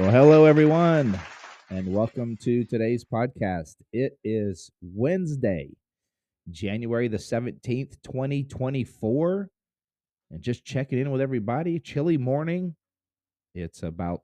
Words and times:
Well, 0.00 0.12
hello, 0.12 0.46
everyone, 0.46 1.20
and 1.68 1.92
welcome 1.92 2.34
to 2.38 2.64
today's 2.64 3.04
podcast. 3.04 3.74
It 3.92 4.18
is 4.24 4.70
Wednesday, 4.80 5.76
January 6.50 7.06
the 7.06 7.18
17th, 7.18 7.96
2024. 8.02 9.50
And 10.30 10.40
just 10.40 10.64
checking 10.64 10.98
in 10.98 11.10
with 11.10 11.20
everybody. 11.20 11.78
Chilly 11.78 12.16
morning. 12.16 12.76
It's 13.54 13.82
about 13.82 14.22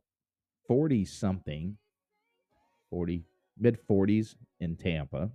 40 0.67 1.05
something, 1.05 1.77
40, 2.89 3.27
mid 3.59 3.77
40s 3.87 4.35
in 4.61 4.79
Tampa 4.79 5.31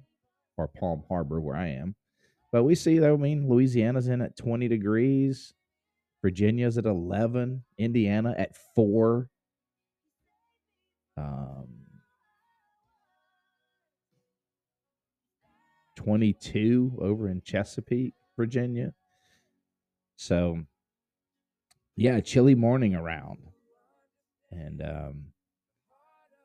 or 0.57 0.67
Palm 0.67 1.03
Harbor, 1.07 1.39
where 1.39 1.55
I 1.55 1.67
am. 1.67 1.93
But 2.51 2.63
we 2.63 2.73
see, 2.73 2.97
though, 2.97 3.13
I 3.13 3.17
mean, 3.17 3.47
Louisiana's 3.47 4.07
in 4.07 4.21
at 4.21 4.37
20 4.37 4.67
degrees, 4.67 5.53
Virginia's 6.23 6.79
at 6.79 6.85
11, 6.85 7.63
Indiana 7.77 8.33
at 8.39 8.55
4 8.73 9.29
um, 11.17 11.67
22 15.95 16.97
over 16.99 17.29
in 17.29 17.41
Chesapeake, 17.41 18.13
Virginia. 18.37 18.93
So, 20.15 20.63
yeah, 21.95 22.19
chilly 22.19 22.55
morning 22.55 22.95
around. 22.95 23.39
And 24.51 24.81
um, 24.81 25.25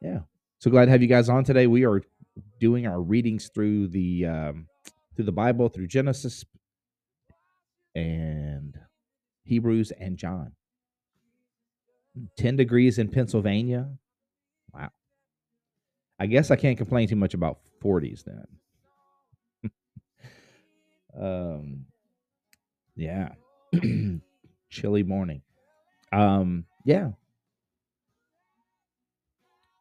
yeah, 0.01 0.21
so 0.59 0.71
glad 0.71 0.87
to 0.87 0.91
have 0.91 1.03
you 1.03 1.09
guys 1.09 1.29
on 1.29 1.45
today. 1.45 1.67
We 1.67 1.85
are 1.85 2.03
doing 2.61 2.87
our 2.87 3.01
readings 3.01 3.51
through 3.53 3.89
the 3.89 4.27
um, 4.27 4.67
through 5.15 5.25
the 5.25 5.33
Bible, 5.33 5.69
through 5.69 5.89
Genesis 5.89 6.45
and 7.95 8.79
Hebrews 9.45 9.93
and 9.99 10.17
John. 10.17 10.53
10 12.39 12.57
degrees 12.57 12.99
in 12.99 13.09
Pennsylvania, 13.09 13.89
Wow. 14.73 14.91
I 16.19 16.27
guess 16.27 16.51
I 16.51 16.57
can't 16.57 16.79
complain 16.79 17.09
too 17.09 17.17
much 17.17 17.35
about 17.35 17.59
40s 17.83 18.25
then. 18.25 19.71
um 21.23 21.87
yeah. 22.95 23.33
Chilly 24.71 25.03
morning. 25.03 25.43
Um 26.13 26.65
yeah. 26.85 27.11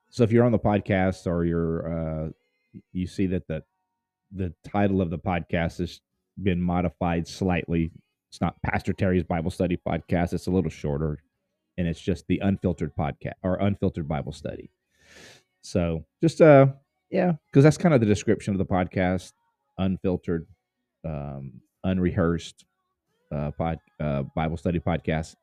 So 0.09 0.23
if 0.23 0.31
you're 0.31 0.45
on 0.45 0.51
the 0.51 0.59
podcast 0.59 1.27
or 1.27 1.45
you're 1.45 2.25
uh 2.27 2.29
you 2.91 3.07
see 3.07 3.27
that 3.27 3.47
the 3.47 3.63
the 4.31 4.53
title 4.65 5.01
of 5.01 5.09
the 5.09 5.19
podcast 5.19 5.77
has 5.77 6.01
been 6.41 6.61
modified 6.61 7.27
slightly. 7.27 7.91
It's 8.29 8.41
not 8.41 8.61
Pastor 8.61 8.91
Terry's 8.91 9.23
Bible 9.23 9.51
Study 9.51 9.79
podcast. 9.87 10.33
It's 10.33 10.47
a 10.47 10.51
little 10.51 10.69
shorter 10.69 11.21
and 11.77 11.87
it's 11.87 12.01
just 12.01 12.27
the 12.27 12.39
unfiltered 12.39 12.95
podcast 12.95 13.33
or 13.43 13.55
unfiltered 13.55 14.07
Bible 14.07 14.33
study. 14.33 14.71
So 15.65 16.05
just 16.21 16.41
uh 16.41 16.67
yeah, 17.09 17.33
because 17.47 17.63
that's 17.63 17.77
kind 17.77 17.93
of 17.93 17.99
the 17.99 18.05
description 18.05 18.53
of 18.53 18.59
the 18.59 18.65
podcast, 18.65 19.31
unfiltered, 19.77 20.45
um, 21.03 21.61
unrehearsed 21.83 22.65
uh, 23.33 23.51
pod, 23.51 23.79
uh, 23.99 24.23
Bible 24.35 24.57
study 24.57 24.79
podcast. 24.79 25.35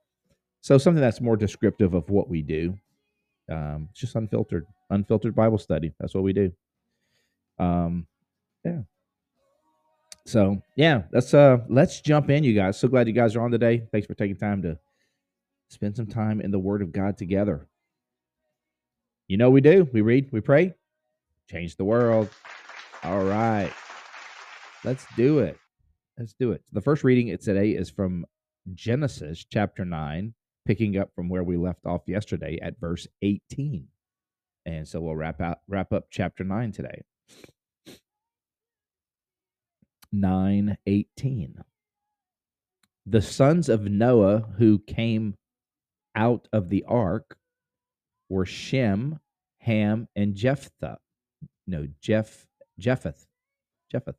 So 0.60 0.78
something 0.78 1.00
that's 1.00 1.20
more 1.20 1.36
descriptive 1.36 1.94
of 1.94 2.08
what 2.08 2.28
we 2.28 2.42
do. 2.42 2.78
Um, 3.50 3.88
it's 3.90 4.00
just 4.00 4.14
unfiltered, 4.14 4.66
unfiltered 4.90 5.34
Bible 5.34 5.58
study. 5.58 5.92
That's 5.98 6.14
what 6.14 6.24
we 6.24 6.32
do. 6.32 6.52
Um, 7.58 8.06
yeah. 8.64 8.82
So 10.24 10.62
yeah, 10.76 11.02
let's 11.12 11.34
uh 11.34 11.58
let's 11.68 12.00
jump 12.00 12.30
in, 12.30 12.44
you 12.44 12.54
guys. 12.54 12.78
So 12.78 12.86
glad 12.86 13.08
you 13.08 13.12
guys 13.12 13.34
are 13.34 13.42
on 13.42 13.50
today. 13.50 13.82
Thanks 13.90 14.06
for 14.06 14.14
taking 14.14 14.36
time 14.36 14.62
to 14.62 14.78
spend 15.68 15.96
some 15.96 16.06
time 16.06 16.40
in 16.40 16.52
the 16.52 16.60
Word 16.60 16.80
of 16.80 16.92
God 16.92 17.18
together. 17.18 17.66
You 19.32 19.38
know 19.38 19.48
we 19.48 19.62
do. 19.62 19.88
We 19.94 20.02
read, 20.02 20.28
we 20.30 20.42
pray, 20.42 20.74
change 21.50 21.76
the 21.76 21.86
world. 21.86 22.28
All 23.02 23.24
right. 23.24 23.72
Let's 24.84 25.06
do 25.16 25.38
it. 25.38 25.58
Let's 26.18 26.34
do 26.34 26.52
it. 26.52 26.62
The 26.70 26.82
first 26.82 27.02
reading 27.02 27.34
today 27.38 27.70
is 27.70 27.88
from 27.88 28.26
Genesis 28.74 29.46
chapter 29.50 29.86
9, 29.86 30.34
picking 30.66 30.98
up 30.98 31.14
from 31.14 31.30
where 31.30 31.42
we 31.42 31.56
left 31.56 31.86
off 31.86 32.02
yesterday 32.06 32.58
at 32.60 32.78
verse 32.78 33.06
18. 33.22 33.88
And 34.66 34.86
so 34.86 35.00
we'll 35.00 35.16
wrap 35.16 35.40
out 35.40 35.60
wrap 35.66 35.94
up 35.94 36.08
chapter 36.10 36.44
9 36.44 36.70
today. 36.72 37.00
918. 40.12 41.64
The 43.06 43.22
sons 43.22 43.70
of 43.70 43.84
Noah 43.84 44.44
who 44.58 44.78
came 44.80 45.36
out 46.14 46.48
of 46.52 46.68
the 46.68 46.84
ark 46.86 47.38
were 48.28 48.46
Shem, 48.46 49.20
Ham, 49.62 50.08
and 50.16 50.34
Jephthah. 50.34 50.98
No, 51.66 51.86
Jeff, 52.00 52.46
Japheth. 52.78 53.26
Japheth. 53.90 54.16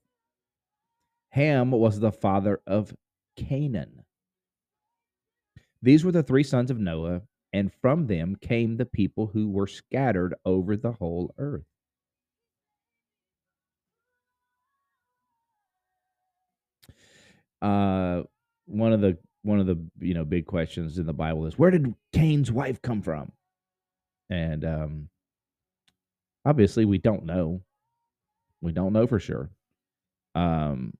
Ham 1.31 1.71
was 1.71 1.99
the 1.99 2.11
father 2.11 2.61
of 2.65 2.95
Canaan. 3.35 4.05
These 5.81 6.05
were 6.05 6.13
the 6.13 6.23
three 6.23 6.43
sons 6.43 6.71
of 6.71 6.79
Noah, 6.79 7.23
and 7.51 7.73
from 7.81 8.07
them 8.07 8.37
came 8.39 8.77
the 8.77 8.85
people 8.85 9.27
who 9.27 9.49
were 9.49 9.67
scattered 9.67 10.33
over 10.45 10.77
the 10.77 10.93
whole 10.93 11.33
earth. 11.37 11.65
Uh, 17.61 18.23
one 18.65 18.93
of 18.93 19.01
the 19.01 19.17
one 19.41 19.59
of 19.59 19.67
the 19.67 19.77
you 19.99 20.13
know 20.13 20.23
big 20.23 20.45
questions 20.45 20.97
in 20.97 21.05
the 21.05 21.13
Bible 21.13 21.45
is 21.45 21.57
where 21.57 21.71
did 21.71 21.95
Cain's 22.13 22.51
wife 22.51 22.81
come 22.81 23.01
from? 23.01 23.31
And 24.29 24.63
um, 24.63 25.09
obviously, 26.45 26.85
we 26.85 26.97
don't 26.97 27.25
know. 27.25 27.61
We 28.61 28.71
don't 28.71 28.93
know 28.93 29.07
for 29.07 29.19
sure. 29.19 29.49
Um, 30.35 30.93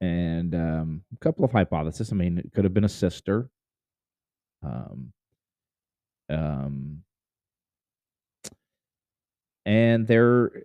and 0.00 0.54
um, 0.54 1.02
a 1.14 1.18
couple 1.18 1.44
of 1.44 1.52
hypotheses. 1.52 2.12
I 2.12 2.14
mean, 2.14 2.38
it 2.38 2.52
could 2.54 2.64
have 2.64 2.74
been 2.74 2.84
a 2.84 2.88
sister. 2.88 3.50
Um, 4.62 5.12
um, 6.28 7.02
and 9.64 10.06
there, 10.06 10.64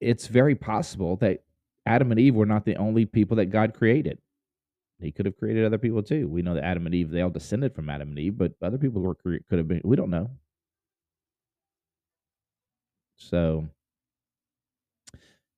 it's 0.00 0.26
very 0.26 0.54
possible 0.54 1.16
that 1.16 1.42
Adam 1.86 2.10
and 2.10 2.20
Eve 2.20 2.34
were 2.34 2.46
not 2.46 2.64
the 2.64 2.76
only 2.76 3.06
people 3.06 3.36
that 3.36 3.46
God 3.46 3.74
created. 3.74 4.18
He 5.00 5.12
could 5.12 5.26
have 5.26 5.36
created 5.36 5.64
other 5.64 5.78
people 5.78 6.02
too. 6.02 6.26
We 6.26 6.42
know 6.42 6.54
that 6.54 6.64
Adam 6.64 6.86
and 6.86 6.94
Eve 6.94 7.10
they 7.10 7.20
all 7.20 7.30
descended 7.30 7.74
from 7.74 7.90
Adam 7.90 8.08
and 8.08 8.18
Eve, 8.18 8.38
but 8.38 8.52
other 8.62 8.78
people 8.78 9.02
were 9.02 9.14
could 9.14 9.58
have 9.58 9.68
been. 9.68 9.82
We 9.84 9.96
don't 9.96 10.10
know. 10.10 10.30
So, 13.16 13.68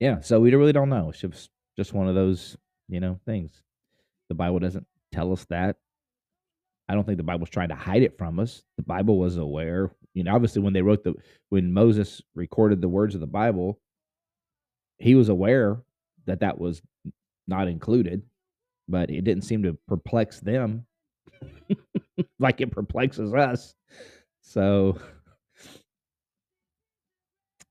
yeah, 0.01 0.21
so 0.21 0.41
we 0.41 0.55
really 0.55 0.73
don't 0.73 0.89
know. 0.89 1.11
It's 1.11 1.21
just 1.21 1.51
just 1.77 1.93
one 1.93 2.09
of 2.09 2.15
those 2.15 2.57
you 2.89 3.01
know 3.01 3.19
things. 3.27 3.63
The 4.29 4.35
Bible 4.35 4.59
doesn't 4.59 4.87
tell 5.13 5.33
us 5.33 5.45
that. 5.47 5.77
I 6.89 6.95
don't 6.95 7.05
think 7.05 7.19
the 7.19 7.25
Bible's 7.25 7.51
trying 7.51 7.69
to 7.69 7.75
hide 7.75 8.03
it 8.03 8.17
from 8.17 8.39
us. 8.41 8.63
The 8.77 8.83
Bible 8.83 9.19
was 9.19 9.37
aware. 9.37 9.91
You 10.15 10.25
know, 10.25 10.34
obviously 10.34 10.63
when 10.63 10.72
they 10.72 10.83
wrote 10.83 11.05
the 11.05 11.15
when 11.51 11.72
Moses 11.72 12.22
recorded 12.34 12.81
the 12.81 12.89
words 12.89 13.15
of 13.15 13.21
the 13.21 13.27
Bible, 13.27 13.78
he 14.99 15.15
was 15.15 15.28
aware 15.28 15.83
that 16.27 16.41
that 16.41 16.59
was 16.59 16.83
not 17.47 17.69
included 17.69 18.22
but 18.89 19.11
it 19.11 19.22
didn't 19.22 19.45
seem 19.45 19.63
to 19.63 19.77
perplex 19.87 20.41
them 20.41 20.87
like 22.39 22.61
it 22.61 22.72
perplexes 22.72 23.34
us. 23.34 23.75
So 24.41 24.99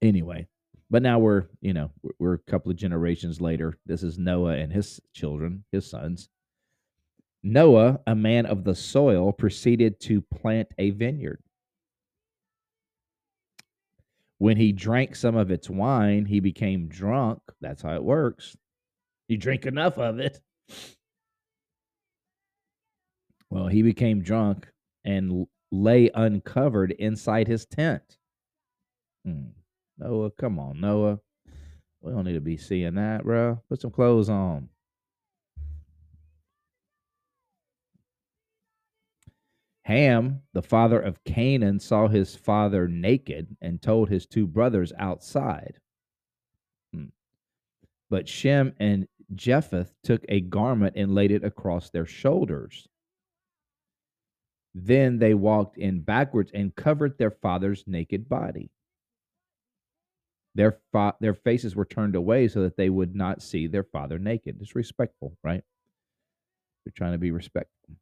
anyway, 0.01 0.47
but 0.89 1.01
now 1.01 1.19
we're, 1.19 1.45
you 1.61 1.73
know, 1.73 1.91
we're 2.19 2.35
a 2.35 2.51
couple 2.51 2.71
of 2.71 2.77
generations 2.77 3.41
later. 3.41 3.77
This 3.85 4.03
is 4.03 4.17
Noah 4.17 4.55
and 4.55 4.71
his 4.71 4.99
children, 5.13 5.63
his 5.71 5.89
sons. 5.89 6.29
Noah, 7.44 7.99
a 8.07 8.15
man 8.15 8.45
of 8.45 8.63
the 8.63 8.75
soil, 8.75 9.31
proceeded 9.31 9.99
to 10.01 10.21
plant 10.21 10.67
a 10.77 10.89
vineyard. 10.91 11.41
When 14.39 14.57
he 14.57 14.71
drank 14.71 15.15
some 15.15 15.35
of 15.35 15.49
its 15.49 15.69
wine, 15.69 16.25
he 16.25 16.39
became 16.39 16.88
drunk. 16.88 17.39
That's 17.61 17.81
how 17.81 17.95
it 17.95 18.03
works. 18.03 18.55
You 19.27 19.38
drink 19.38 19.65
enough 19.65 19.97
of 19.97 20.19
it 20.19 20.39
well, 23.49 23.67
he 23.67 23.81
became 23.81 24.21
drunk 24.21 24.67
and 25.05 25.47
lay 25.71 26.09
uncovered 26.13 26.91
inside 26.91 27.47
his 27.47 27.65
tent. 27.65 28.17
Hmm. 29.25 29.49
Noah, 29.97 30.31
come 30.31 30.59
on, 30.59 30.79
Noah. 30.79 31.19
We 32.01 32.11
don't 32.11 32.25
need 32.25 32.33
to 32.33 32.41
be 32.41 32.57
seeing 32.57 32.95
that, 32.95 33.23
bro. 33.23 33.61
Put 33.69 33.81
some 33.81 33.91
clothes 33.91 34.29
on. 34.29 34.69
Ham, 39.83 40.41
the 40.53 40.61
father 40.61 40.99
of 40.99 41.23
Canaan, 41.23 41.79
saw 41.79 42.07
his 42.07 42.35
father 42.35 42.88
naked 42.88 43.55
and 43.61 43.81
told 43.81 44.09
his 44.09 44.25
two 44.25 44.45
brothers 44.45 44.91
outside. 44.99 45.79
Hmm. 46.94 47.05
But 48.09 48.27
Shem 48.27 48.73
and 48.79 49.07
Japheth 49.33 49.94
took 50.03 50.25
a 50.27 50.41
garment 50.41 50.95
and 50.97 51.15
laid 51.15 51.31
it 51.31 51.44
across 51.44 51.89
their 51.89 52.05
shoulders. 52.05 52.88
Then 54.75 55.19
they 55.19 55.33
walked 55.33 55.77
in 55.77 56.01
backwards 56.01 56.51
and 56.53 56.75
covered 56.75 57.17
their 57.17 57.31
father's 57.31 57.85
naked 57.88 58.29
body. 58.29 58.69
Their 60.57 60.80
fa- 60.92 61.15
their 61.21 61.36
faces 61.36 61.75
were 61.75 61.86
turned 61.86 62.15
away 62.15 62.48
so 62.48 62.63
that 62.63 62.77
they 62.77 62.89
would 62.89 63.15
not 63.15 63.44
see 63.44 63.68
their 63.68 63.83
father 63.83 64.18
naked. 64.18 64.57
It's 64.59 64.75
respectful, 64.75 65.38
right? 65.44 65.62
They're 66.83 66.94
trying 66.95 67.12
to 67.12 67.19
be 67.19 67.30
respectful. 67.30 67.95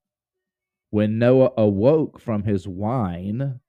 When 0.89 1.19
Noah 1.19 1.51
awoke 1.57 2.17
from 2.17 2.43
his 2.43 2.65
wine, 2.65 3.59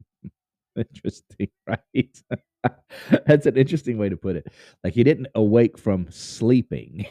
interesting, 0.76 1.50
right? 1.68 2.22
That's 3.26 3.46
an 3.46 3.56
interesting 3.56 3.96
way 3.96 4.08
to 4.08 4.16
put 4.16 4.34
it. 4.34 4.48
Like 4.82 4.94
he 4.94 5.04
didn't 5.04 5.28
awake 5.36 5.78
from 5.78 6.10
sleeping. 6.10 7.06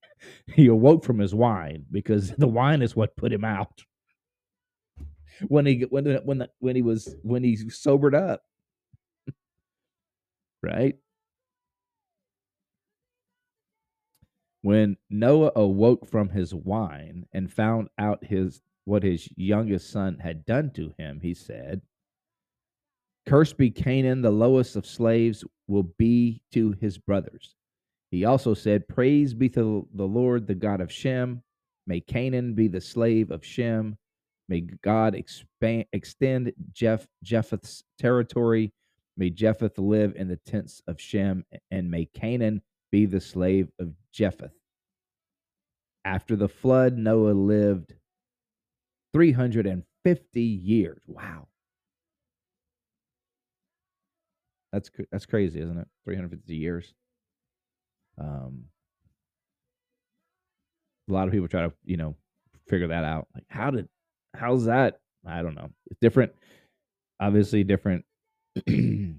he 0.54 0.66
awoke 0.66 1.02
from 1.02 1.18
his 1.18 1.34
wine 1.34 1.86
because 1.90 2.32
the 2.32 2.46
wine 2.46 2.82
is 2.82 2.94
what 2.94 3.16
put 3.16 3.32
him 3.32 3.44
out. 3.44 3.84
When 5.46 5.64
he 5.64 5.86
when 5.88 6.04
when 6.24 6.38
the, 6.38 6.50
when 6.58 6.76
he 6.76 6.82
was 6.82 7.16
when 7.22 7.42
he 7.42 7.56
sobered 7.70 8.14
up. 8.14 8.42
Right? 10.62 10.96
When 14.62 14.96
Noah 15.08 15.52
awoke 15.56 16.08
from 16.08 16.28
his 16.28 16.54
wine 16.54 17.26
and 17.32 17.52
found 17.52 17.88
out 17.98 18.24
his 18.24 18.60
what 18.84 19.02
his 19.02 19.28
youngest 19.36 19.90
son 19.90 20.18
had 20.18 20.46
done 20.46 20.70
to 20.72 20.94
him, 20.98 21.20
he 21.20 21.34
said, 21.34 21.82
Cursed 23.26 23.58
be 23.58 23.70
Canaan, 23.70 24.22
the 24.22 24.30
lowest 24.30 24.74
of 24.76 24.86
slaves 24.86 25.44
will 25.66 25.82
be 25.98 26.40
to 26.52 26.72
his 26.80 26.96
brothers. 26.96 27.54
He 28.10 28.24
also 28.24 28.54
said, 28.54 28.88
Praise 28.88 29.34
be 29.34 29.50
to 29.50 29.86
the 29.92 30.06
Lord, 30.06 30.46
the 30.46 30.54
God 30.54 30.80
of 30.80 30.90
Shem. 30.90 31.42
May 31.86 32.00
Canaan 32.00 32.54
be 32.54 32.68
the 32.68 32.80
slave 32.80 33.30
of 33.30 33.44
Shem. 33.44 33.98
May 34.48 34.62
God 34.82 35.14
expand, 35.14 35.84
extend 35.92 36.52
Jeff, 36.72 37.06
Japheth's 37.22 37.84
territory. 37.98 38.72
May 39.18 39.30
Japheth 39.30 39.78
live 39.78 40.14
in 40.14 40.28
the 40.28 40.36
tents 40.36 40.80
of 40.86 41.00
Shem, 41.00 41.44
and 41.72 41.90
may 41.90 42.04
Canaan 42.06 42.62
be 42.92 43.04
the 43.04 43.20
slave 43.20 43.68
of 43.80 43.92
Japheth. 44.12 44.52
After 46.04 46.36
the 46.36 46.48
flood, 46.48 46.96
Noah 46.96 47.32
lived 47.32 47.94
350 49.12 50.40
years. 50.40 51.02
Wow. 51.08 51.48
That's 54.72 54.90
that's 55.10 55.26
crazy, 55.26 55.60
isn't 55.60 55.78
it? 55.78 55.88
350 56.04 56.54
years. 56.54 56.94
Um, 58.18 58.64
a 61.08 61.12
lot 61.12 61.26
of 61.26 61.32
people 61.32 61.48
try 61.48 61.62
to, 61.62 61.72
you 61.84 61.96
know, 61.96 62.14
figure 62.68 62.88
that 62.88 63.04
out. 63.04 63.26
Like, 63.34 63.44
how 63.48 63.70
did, 63.70 63.88
how's 64.36 64.66
that? 64.66 65.00
I 65.26 65.42
don't 65.42 65.54
know. 65.54 65.70
It's 65.90 65.98
different, 66.00 66.32
obviously 67.18 67.64
different. 67.64 68.04
the 68.66 69.14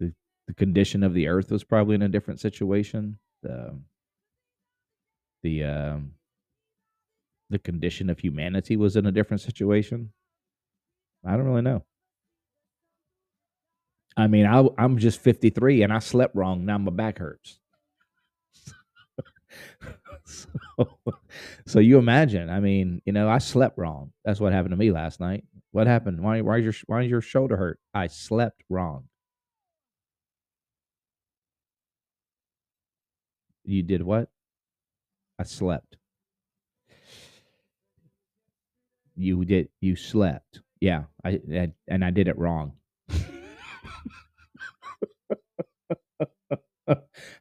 the 0.00 0.54
condition 0.56 1.02
of 1.02 1.14
the 1.14 1.28
earth 1.28 1.50
was 1.50 1.64
probably 1.64 1.94
in 1.94 2.02
a 2.02 2.08
different 2.08 2.40
situation. 2.40 3.18
The 3.42 3.78
the 5.42 5.64
um, 5.64 6.12
the 7.50 7.58
condition 7.58 8.10
of 8.10 8.18
humanity 8.18 8.76
was 8.76 8.96
in 8.96 9.06
a 9.06 9.12
different 9.12 9.40
situation. 9.40 10.12
I 11.24 11.32
don't 11.32 11.46
really 11.46 11.62
know. 11.62 11.84
I 14.16 14.26
mean, 14.28 14.46
I, 14.46 14.66
I'm 14.78 14.98
just 14.98 15.20
53 15.20 15.82
and 15.82 15.92
I 15.92 15.98
slept 15.98 16.34
wrong. 16.34 16.64
Now 16.64 16.78
my 16.78 16.90
back 16.90 17.18
hurts. 17.18 17.58
so, 20.24 20.46
so 21.66 21.78
you 21.80 21.98
imagine. 21.98 22.48
I 22.48 22.60
mean, 22.60 23.02
you 23.04 23.12
know, 23.12 23.28
I 23.28 23.38
slept 23.38 23.78
wrong. 23.78 24.12
That's 24.24 24.40
what 24.40 24.52
happened 24.52 24.72
to 24.72 24.76
me 24.76 24.90
last 24.90 25.20
night. 25.20 25.44
What 25.72 25.86
happened? 25.86 26.22
Why? 26.22 26.40
Why 26.40 26.58
is 26.58 26.64
your 26.64 26.74
Why 26.86 27.02
is 27.02 27.10
your 27.10 27.20
shoulder 27.20 27.56
hurt? 27.56 27.78
I 27.94 28.06
slept 28.08 28.62
wrong. 28.68 29.08
You 33.64 33.82
did 33.82 34.02
what? 34.02 34.28
I 35.38 35.44
slept. 35.44 35.96
You 39.16 39.44
did. 39.44 39.68
You 39.80 39.96
slept. 39.96 40.60
Yeah. 40.80 41.04
I, 41.24 41.40
I 41.52 41.72
and 41.88 42.04
I 42.04 42.10
did 42.10 42.28
it 42.28 42.38
wrong. 42.38 42.72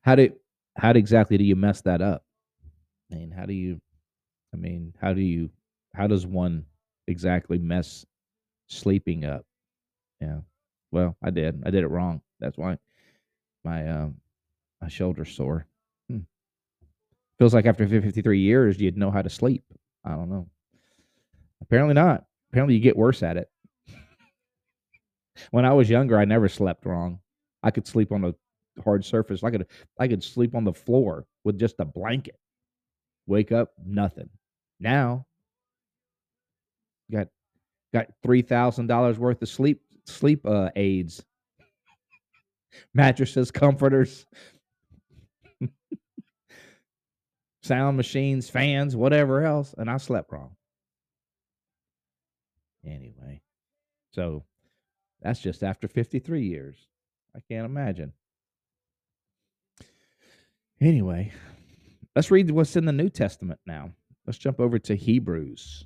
how 0.01 0.15
did 0.15 0.33
how 0.77 0.91
exactly 0.91 1.37
do 1.37 1.43
you 1.43 1.55
mess 1.55 1.81
that 1.81 2.01
up? 2.01 2.23
I 3.11 3.15
mean, 3.15 3.31
how 3.31 3.45
do 3.45 3.53
you 3.53 3.79
I 4.53 4.57
mean, 4.57 4.93
how 5.01 5.13
do 5.13 5.21
you 5.21 5.49
how 5.93 6.07
does 6.07 6.25
one 6.25 6.65
exactly 7.07 7.57
mess 7.59 8.05
sleeping 8.67 9.25
up? 9.25 9.45
Yeah. 10.21 10.39
Well, 10.91 11.17
I 11.23 11.29
did. 11.29 11.63
I 11.65 11.71
did 11.71 11.83
it 11.83 11.89
wrong. 11.89 12.21
That's 12.39 12.57
why 12.57 12.77
my 13.63 13.87
um 13.87 14.15
my 14.81 14.87
shoulder's 14.87 15.35
sore. 15.35 15.67
Hmm. 16.09 16.19
Feels 17.39 17.53
like 17.53 17.65
after 17.65 17.87
53 17.87 18.39
years 18.39 18.79
you'd 18.79 18.97
know 18.97 19.11
how 19.11 19.21
to 19.21 19.29
sleep. 19.29 19.63
I 20.03 20.11
don't 20.11 20.29
know. 20.29 20.47
Apparently 21.61 21.93
not. 21.93 22.25
Apparently 22.51 22.75
you 22.75 22.81
get 22.81 22.95
worse 22.95 23.23
at 23.23 23.37
it. 23.37 23.49
when 25.51 25.65
I 25.65 25.73
was 25.73 25.89
younger, 25.89 26.17
I 26.17 26.25
never 26.25 26.47
slept 26.47 26.85
wrong. 26.85 27.19
I 27.63 27.71
could 27.71 27.87
sleep 27.87 28.11
on 28.11 28.23
a 28.23 28.35
hard 28.83 29.03
surface. 29.03 29.43
I 29.43 29.51
could 29.51 29.67
I 29.99 30.07
could 30.07 30.23
sleep 30.23 30.55
on 30.55 30.63
the 30.63 30.73
floor 30.73 31.25
with 31.43 31.59
just 31.59 31.75
a 31.79 31.85
blanket. 31.85 32.37
Wake 33.27 33.51
up, 33.51 33.71
nothing. 33.83 34.29
Now, 34.79 35.25
got 37.11 37.27
got 37.95 38.07
three 38.21 38.41
thousand 38.41 38.87
dollars 38.87 39.17
worth 39.17 39.41
of 39.41 39.49
sleep 39.49 39.81
sleep 40.05 40.45
uh, 40.45 40.69
aids, 40.75 41.23
mattresses, 42.93 43.51
comforters, 43.51 44.25
sound 47.63 47.97
machines, 47.97 48.49
fans, 48.49 48.95
whatever 48.95 49.43
else, 49.43 49.73
and 49.77 49.89
I 49.89 49.97
slept 49.97 50.31
wrong. 50.31 50.55
Anyway, 52.85 53.41
so 54.11 54.43
that's 55.21 55.39
just 55.39 55.63
after 55.63 55.87
53 55.87 56.43
years. 56.43 56.75
I 57.35 57.39
can't 57.49 57.65
imagine. 57.65 58.13
Anyway, 60.79 61.31
let's 62.15 62.29
read 62.29 62.51
what's 62.51 62.75
in 62.75 62.85
the 62.85 62.91
New 62.91 63.09
Testament 63.09 63.59
now. 63.65 63.91
Let's 64.27 64.37
jump 64.37 64.59
over 64.59 64.77
to 64.79 64.95
Hebrews. 64.95 65.85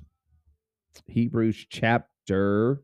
Hebrews 1.06 1.66
chapter 1.70 2.82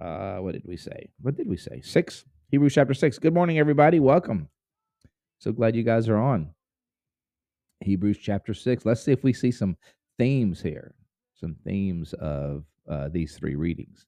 uh 0.00 0.38
what 0.38 0.52
did 0.52 0.64
we 0.64 0.76
say? 0.76 1.10
What 1.20 1.36
did 1.36 1.48
we 1.48 1.56
say? 1.56 1.80
6. 1.82 2.24
Hebrews 2.50 2.74
chapter 2.74 2.94
6. 2.94 3.18
Good 3.18 3.34
morning 3.34 3.58
everybody. 3.58 4.00
Welcome. 4.00 4.48
So 5.38 5.52
glad 5.52 5.76
you 5.76 5.82
guys 5.82 6.08
are 6.08 6.18
on. 6.18 6.50
Hebrews 7.80 8.18
chapter 8.18 8.54
6. 8.54 8.84
Let's 8.84 9.02
see 9.02 9.12
if 9.12 9.24
we 9.24 9.32
see 9.32 9.50
some 9.50 9.76
themes 10.18 10.60
here. 10.60 10.94
Some 11.34 11.56
themes 11.64 12.12
of 12.14 12.64
uh, 12.88 13.08
these 13.08 13.36
three 13.36 13.54
readings. 13.54 14.06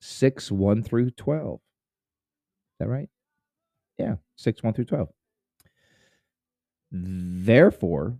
6 0.00 0.50
1 0.50 0.82
through 0.82 1.10
12. 1.10 1.54
Is 1.54 1.60
that 2.80 2.88
right? 2.88 3.08
Yeah, 3.98 4.16
6 4.36 4.62
1 4.62 4.74
through 4.74 4.84
12. 4.84 5.08
Therefore, 6.92 8.18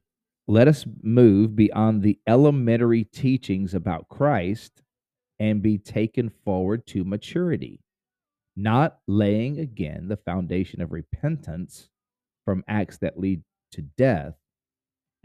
let 0.49 0.69
us 0.69 0.87
move 1.03 1.57
beyond 1.57 2.03
the 2.03 2.19
elementary 2.27 3.05
teachings 3.05 3.75
about 3.75 4.09
Christ 4.09 4.83
and 5.39 5.63
be 5.63 5.77
taken 5.79 6.31
forward 6.45 6.87
to 6.89 7.05
maturity, 7.05 7.81
not 8.57 8.99
laying 9.07 9.59
again 9.59 10.09
the 10.09 10.17
foundation 10.17 10.81
of 10.81 10.93
repentance 10.93 11.89
from 12.45 12.65
acts 12.69 12.99
that 12.99 13.19
lead 13.19 13.43
to 13.73 13.83
death 13.83 14.35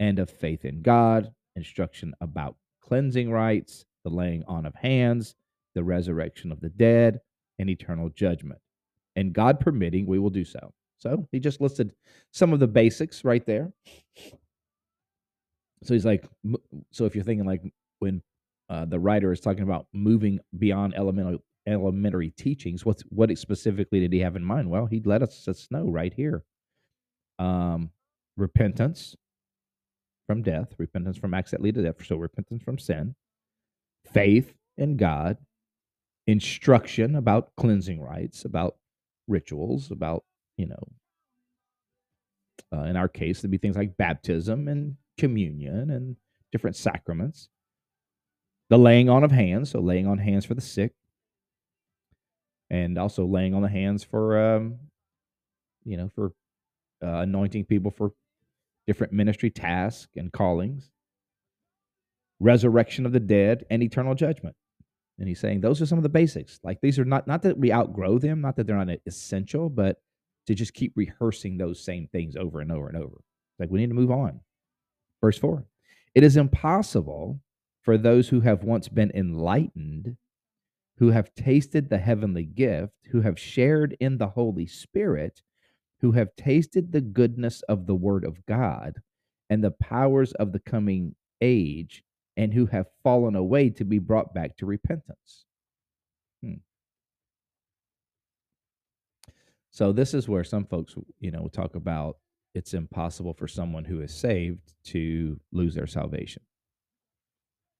and 0.00 0.18
of 0.18 0.28
faith 0.28 0.64
in 0.64 0.82
God, 0.82 1.32
instruction 1.54 2.14
about 2.20 2.56
cleansing 2.82 3.30
rites, 3.30 3.84
the 4.04 4.10
laying 4.10 4.42
on 4.48 4.66
of 4.66 4.74
hands, 4.74 5.36
the 5.74 5.84
resurrection 5.84 6.50
of 6.50 6.60
the 6.60 6.68
dead, 6.68 7.20
and 7.58 7.70
eternal 7.70 8.08
judgment. 8.08 8.58
And 9.14 9.32
God 9.32 9.60
permitting, 9.60 10.06
we 10.06 10.18
will 10.18 10.30
do 10.30 10.44
so. 10.44 10.72
So 10.98 11.28
he 11.32 11.38
just 11.38 11.60
listed 11.60 11.92
some 12.32 12.52
of 12.52 12.60
the 12.60 12.66
basics 12.66 13.24
right 13.24 13.44
there. 13.46 13.72
So 15.82 15.94
he's 15.94 16.06
like, 16.06 16.24
so 16.90 17.04
if 17.04 17.14
you're 17.14 17.24
thinking 17.24 17.46
like 17.46 17.62
when 17.98 18.22
uh, 18.68 18.84
the 18.86 18.98
writer 18.98 19.32
is 19.32 19.40
talking 19.40 19.64
about 19.64 19.86
moving 19.92 20.40
beyond 20.58 20.94
elemental 20.94 21.40
elementary 21.66 22.30
teachings. 22.30 22.84
What's 22.84 23.02
what 23.02 23.36
specifically 23.38 24.00
did 24.00 24.12
he 24.12 24.20
have 24.20 24.36
in 24.36 24.44
mind? 24.44 24.70
Well, 24.70 24.86
he 24.86 25.00
let 25.04 25.22
us, 25.22 25.46
us 25.46 25.68
know 25.70 25.88
right 25.88 26.12
here. 26.12 26.44
Um, 27.38 27.90
repentance 28.36 29.16
from 30.26 30.42
death, 30.42 30.74
repentance 30.78 31.18
from 31.18 31.34
acts 31.34 31.50
that 31.50 31.60
lead 31.60 31.74
to 31.74 31.82
death. 31.82 32.04
So 32.04 32.16
repentance 32.16 32.62
from 32.62 32.78
sin, 32.78 33.14
faith 34.10 34.54
in 34.76 34.96
God, 34.96 35.36
instruction 36.26 37.16
about 37.16 37.52
cleansing 37.56 38.00
rites, 38.00 38.44
about 38.44 38.76
rituals, 39.28 39.90
about 39.90 40.24
you 40.56 40.66
know, 40.66 40.82
uh, 42.74 42.84
in 42.84 42.96
our 42.96 43.08
case, 43.08 43.42
there'd 43.42 43.50
be 43.50 43.58
things 43.58 43.76
like 43.76 43.96
baptism 43.96 44.68
and 44.68 44.96
communion 45.22 45.88
and 45.90 46.16
different 46.50 46.74
sacraments. 46.74 47.48
The 48.70 48.76
laying 48.76 49.08
on 49.08 49.22
of 49.22 49.30
hands, 49.30 49.70
so 49.70 49.78
laying 49.78 50.08
on 50.08 50.18
hands 50.18 50.44
for 50.44 50.54
the 50.54 50.60
sick, 50.60 50.94
and 52.70 52.98
also 52.98 53.24
laying 53.24 53.54
on 53.54 53.62
the 53.62 53.68
hands 53.68 54.02
for, 54.02 54.56
um, 54.56 54.78
you 55.84 55.96
know, 55.96 56.10
for 56.12 56.32
uh, 57.04 57.20
anointing 57.20 57.66
people 57.66 57.92
for 57.92 58.10
different 58.88 59.12
ministry 59.12 59.48
tasks 59.50 60.10
and 60.16 60.32
callings, 60.32 60.90
resurrection 62.40 63.06
of 63.06 63.12
the 63.12 63.20
dead, 63.20 63.64
and 63.70 63.80
eternal 63.80 64.16
judgment. 64.16 64.56
And 65.20 65.28
he's 65.28 65.38
saying 65.38 65.60
those 65.60 65.80
are 65.80 65.86
some 65.86 65.98
of 65.98 66.02
the 66.02 66.08
basics. 66.08 66.58
Like 66.64 66.80
these 66.80 66.98
are 66.98 67.04
not 67.04 67.28
not 67.28 67.42
that 67.42 67.58
we 67.58 67.72
outgrow 67.72 68.18
them, 68.18 68.40
not 68.40 68.56
that 68.56 68.66
they're 68.66 68.84
not 68.84 68.98
essential, 69.06 69.68
but 69.70 70.00
to 70.48 70.54
just 70.56 70.74
keep 70.74 70.94
rehearsing 70.96 71.58
those 71.58 71.84
same 71.84 72.08
things 72.08 72.34
over 72.34 72.60
and 72.60 72.72
over 72.72 72.88
and 72.88 72.96
over. 72.96 73.20
Like 73.60 73.70
we 73.70 73.78
need 73.78 73.90
to 73.90 73.94
move 73.94 74.10
on. 74.10 74.40
Verse 75.22 75.38
4. 75.38 75.64
It 76.14 76.24
is 76.24 76.36
impossible 76.36 77.40
for 77.80 77.96
those 77.96 78.28
who 78.28 78.40
have 78.40 78.64
once 78.64 78.88
been 78.88 79.10
enlightened, 79.14 80.16
who 80.98 81.10
have 81.10 81.34
tasted 81.34 81.88
the 81.88 81.98
heavenly 81.98 82.44
gift, 82.44 82.94
who 83.10 83.22
have 83.22 83.38
shared 83.38 83.96
in 84.00 84.18
the 84.18 84.28
Holy 84.28 84.66
Spirit, 84.66 85.42
who 86.00 86.12
have 86.12 86.36
tasted 86.36 86.92
the 86.92 87.00
goodness 87.00 87.62
of 87.62 87.86
the 87.86 87.94
word 87.94 88.24
of 88.24 88.44
God 88.46 89.00
and 89.48 89.62
the 89.62 89.70
powers 89.70 90.32
of 90.32 90.52
the 90.52 90.60
coming 90.60 91.14
age, 91.40 92.02
and 92.36 92.52
who 92.54 92.66
have 92.66 92.86
fallen 93.02 93.36
away 93.36 93.70
to 93.70 93.84
be 93.84 93.98
brought 93.98 94.34
back 94.34 94.56
to 94.56 94.66
repentance. 94.66 95.44
Hmm. 96.42 96.54
So 99.70 99.92
this 99.92 100.14
is 100.14 100.28
where 100.28 100.44
some 100.44 100.66
folks, 100.66 100.94
you 101.20 101.30
know, 101.30 101.48
talk 101.48 101.74
about 101.74 102.16
it's 102.54 102.74
impossible 102.74 103.34
for 103.34 103.48
someone 103.48 103.84
who 103.84 104.00
is 104.00 104.14
saved 104.14 104.74
to 104.84 105.40
lose 105.52 105.74
their 105.74 105.86
salvation 105.86 106.42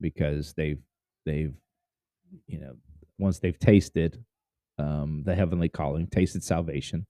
because 0.00 0.54
they've 0.54 0.80
they've 1.26 1.54
you 2.46 2.58
know 2.58 2.74
once 3.18 3.38
they've 3.38 3.58
tasted 3.58 4.24
um, 4.78 5.22
the 5.24 5.34
heavenly 5.34 5.68
calling, 5.68 6.06
tasted 6.06 6.42
salvation, 6.42 7.06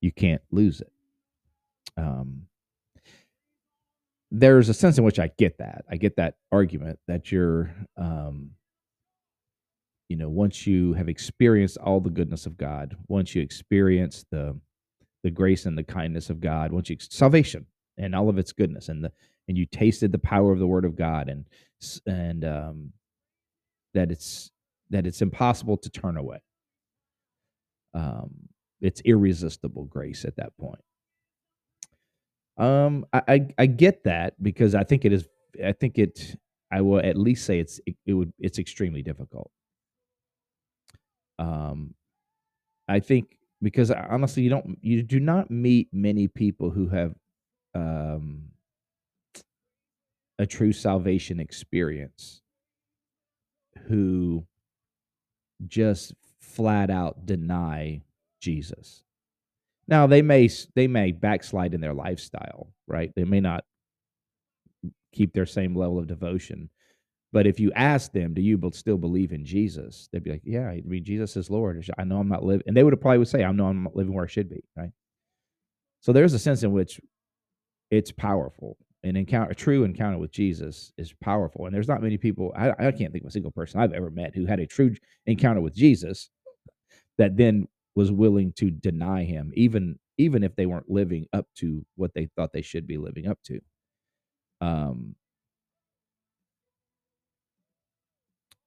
you 0.00 0.12
can't 0.12 0.42
lose 0.50 0.80
it. 0.80 0.92
Um, 1.96 2.42
there's 4.30 4.68
a 4.68 4.74
sense 4.74 4.98
in 4.98 5.04
which 5.04 5.18
I 5.18 5.30
get 5.38 5.58
that. 5.58 5.84
I 5.90 5.96
get 5.96 6.16
that 6.16 6.36
argument 6.50 6.98
that 7.06 7.30
you're, 7.30 7.74
um, 7.96 8.52
you 10.08 10.16
know, 10.16 10.28
once 10.28 10.66
you 10.66 10.94
have 10.94 11.08
experienced 11.08 11.76
all 11.78 12.00
the 12.00 12.10
goodness 12.10 12.46
of 12.46 12.56
God, 12.56 12.96
once 13.08 13.34
you 13.34 13.42
experience 13.42 14.24
the 14.30 14.58
the 15.22 15.30
grace 15.30 15.66
and 15.66 15.76
the 15.78 15.84
kindness 15.84 16.30
of 16.30 16.40
God, 16.40 16.72
once 16.72 16.90
you 16.90 16.96
salvation 17.00 17.66
and 17.98 18.14
all 18.14 18.28
of 18.28 18.38
its 18.38 18.52
goodness, 18.52 18.88
and 18.88 19.04
the 19.04 19.12
and 19.48 19.58
you 19.58 19.66
tasted 19.66 20.12
the 20.12 20.18
power 20.18 20.52
of 20.52 20.58
the 20.58 20.66
Word 20.66 20.84
of 20.84 20.96
God, 20.96 21.28
and 21.28 21.46
and 22.06 22.44
um, 22.44 22.92
that 23.94 24.10
it's 24.10 24.50
that 24.90 25.06
it's 25.06 25.22
impossible 25.22 25.76
to 25.78 25.90
turn 25.90 26.16
away. 26.16 26.38
Um, 27.94 28.30
it's 28.80 29.00
irresistible 29.02 29.84
grace 29.84 30.24
at 30.24 30.36
that 30.36 30.56
point. 30.58 30.80
Um, 32.58 33.06
I, 33.12 33.22
I, 33.28 33.48
I 33.58 33.66
get 33.66 34.04
that 34.04 34.42
because 34.42 34.74
I 34.74 34.84
think 34.84 35.04
it 35.04 35.12
is. 35.12 35.28
I 35.64 35.72
think 35.72 35.98
it. 35.98 36.36
I 36.70 36.80
will 36.80 37.00
at 37.00 37.16
least 37.16 37.44
say 37.44 37.58
it's 37.58 37.80
it, 37.86 37.96
it 38.06 38.14
would 38.14 38.32
it's 38.38 38.58
extremely 38.58 39.02
difficult. 39.02 39.50
Um, 41.38 41.94
I 42.88 43.00
think 43.00 43.36
because 43.62 43.90
honestly, 43.90 44.42
you 44.42 44.50
don't 44.50 44.78
you 44.82 45.02
do 45.02 45.20
not 45.20 45.50
meet 45.50 45.88
many 45.92 46.28
people 46.28 46.70
who 46.70 46.88
have 46.88 47.14
um 47.74 48.48
a 50.38 50.46
true 50.46 50.72
salvation 50.72 51.38
experience 51.38 52.42
who 53.86 54.44
just 55.66 56.14
flat 56.40 56.90
out 56.90 57.24
deny 57.24 58.02
Jesus. 58.40 59.04
Now 59.86 60.06
they 60.06 60.22
may 60.22 60.48
they 60.74 60.88
may 60.88 61.12
backslide 61.12 61.74
in 61.74 61.80
their 61.80 61.94
lifestyle, 61.94 62.72
right? 62.86 63.12
They 63.14 63.24
may 63.24 63.40
not 63.40 63.64
keep 65.12 65.32
their 65.32 65.46
same 65.46 65.76
level 65.76 65.98
of 65.98 66.06
devotion. 66.06 66.70
But 67.32 67.46
if 67.46 67.58
you 67.58 67.72
ask 67.74 68.12
them, 68.12 68.34
do 68.34 68.42
you 68.42 68.60
still 68.74 68.98
believe 68.98 69.32
in 69.32 69.44
Jesus? 69.44 70.08
They'd 70.12 70.24
be 70.24 70.32
like, 70.32 70.42
yeah, 70.44 70.68
I 70.68 70.82
mean, 70.84 71.04
Jesus 71.04 71.36
is 71.36 71.50
Lord. 71.50 71.88
I 71.98 72.04
know 72.04 72.18
I'm 72.18 72.28
not 72.28 72.44
living. 72.44 72.64
And 72.66 72.76
they 72.76 72.84
would 72.84 73.00
probably 73.00 73.18
would 73.18 73.28
say, 73.28 73.44
I 73.44 73.52
know 73.52 73.66
I'm 73.66 73.84
not 73.84 73.96
living 73.96 74.14
where 74.14 74.24
I 74.24 74.28
should 74.28 74.50
be, 74.50 74.62
right? 74.76 74.90
So 76.00 76.12
there's 76.12 76.34
a 76.34 76.38
sense 76.38 76.62
in 76.62 76.72
which 76.72 77.00
it's 77.90 78.12
powerful. 78.12 78.76
An 79.04 79.16
encounter, 79.16 79.50
a 79.50 79.54
true 79.54 79.84
encounter 79.84 80.18
with 80.18 80.30
Jesus 80.30 80.92
is 80.98 81.14
powerful. 81.22 81.66
And 81.66 81.74
there's 81.74 81.88
not 81.88 82.02
many 82.02 82.18
people, 82.18 82.52
I, 82.56 82.70
I 82.70 82.92
can't 82.92 83.12
think 83.12 83.24
of 83.24 83.28
a 83.28 83.32
single 83.32 83.50
person 83.50 83.80
I've 83.80 83.92
ever 83.92 84.10
met 84.10 84.34
who 84.34 84.46
had 84.46 84.60
a 84.60 84.66
true 84.66 84.94
encounter 85.26 85.60
with 85.60 85.74
Jesus 85.74 86.30
that 87.18 87.36
then 87.36 87.66
was 87.94 88.10
willing 88.10 88.52
to 88.54 88.70
deny 88.70 89.24
him 89.24 89.52
even 89.54 89.98
even 90.18 90.42
if 90.42 90.54
they 90.56 90.66
weren't 90.66 90.90
living 90.90 91.26
up 91.32 91.46
to 91.56 91.84
what 91.96 92.12
they 92.14 92.28
thought 92.36 92.52
they 92.52 92.62
should 92.62 92.86
be 92.86 92.98
living 92.98 93.26
up 93.26 93.38
to 93.44 93.60
um 94.60 95.14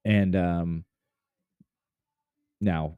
and 0.05 0.35
um 0.35 0.85
now 2.61 2.97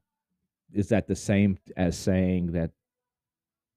is 0.74 0.90
that 0.90 1.08
the 1.08 1.16
same 1.16 1.58
as 1.76 1.98
saying 1.98 2.52
that 2.52 2.72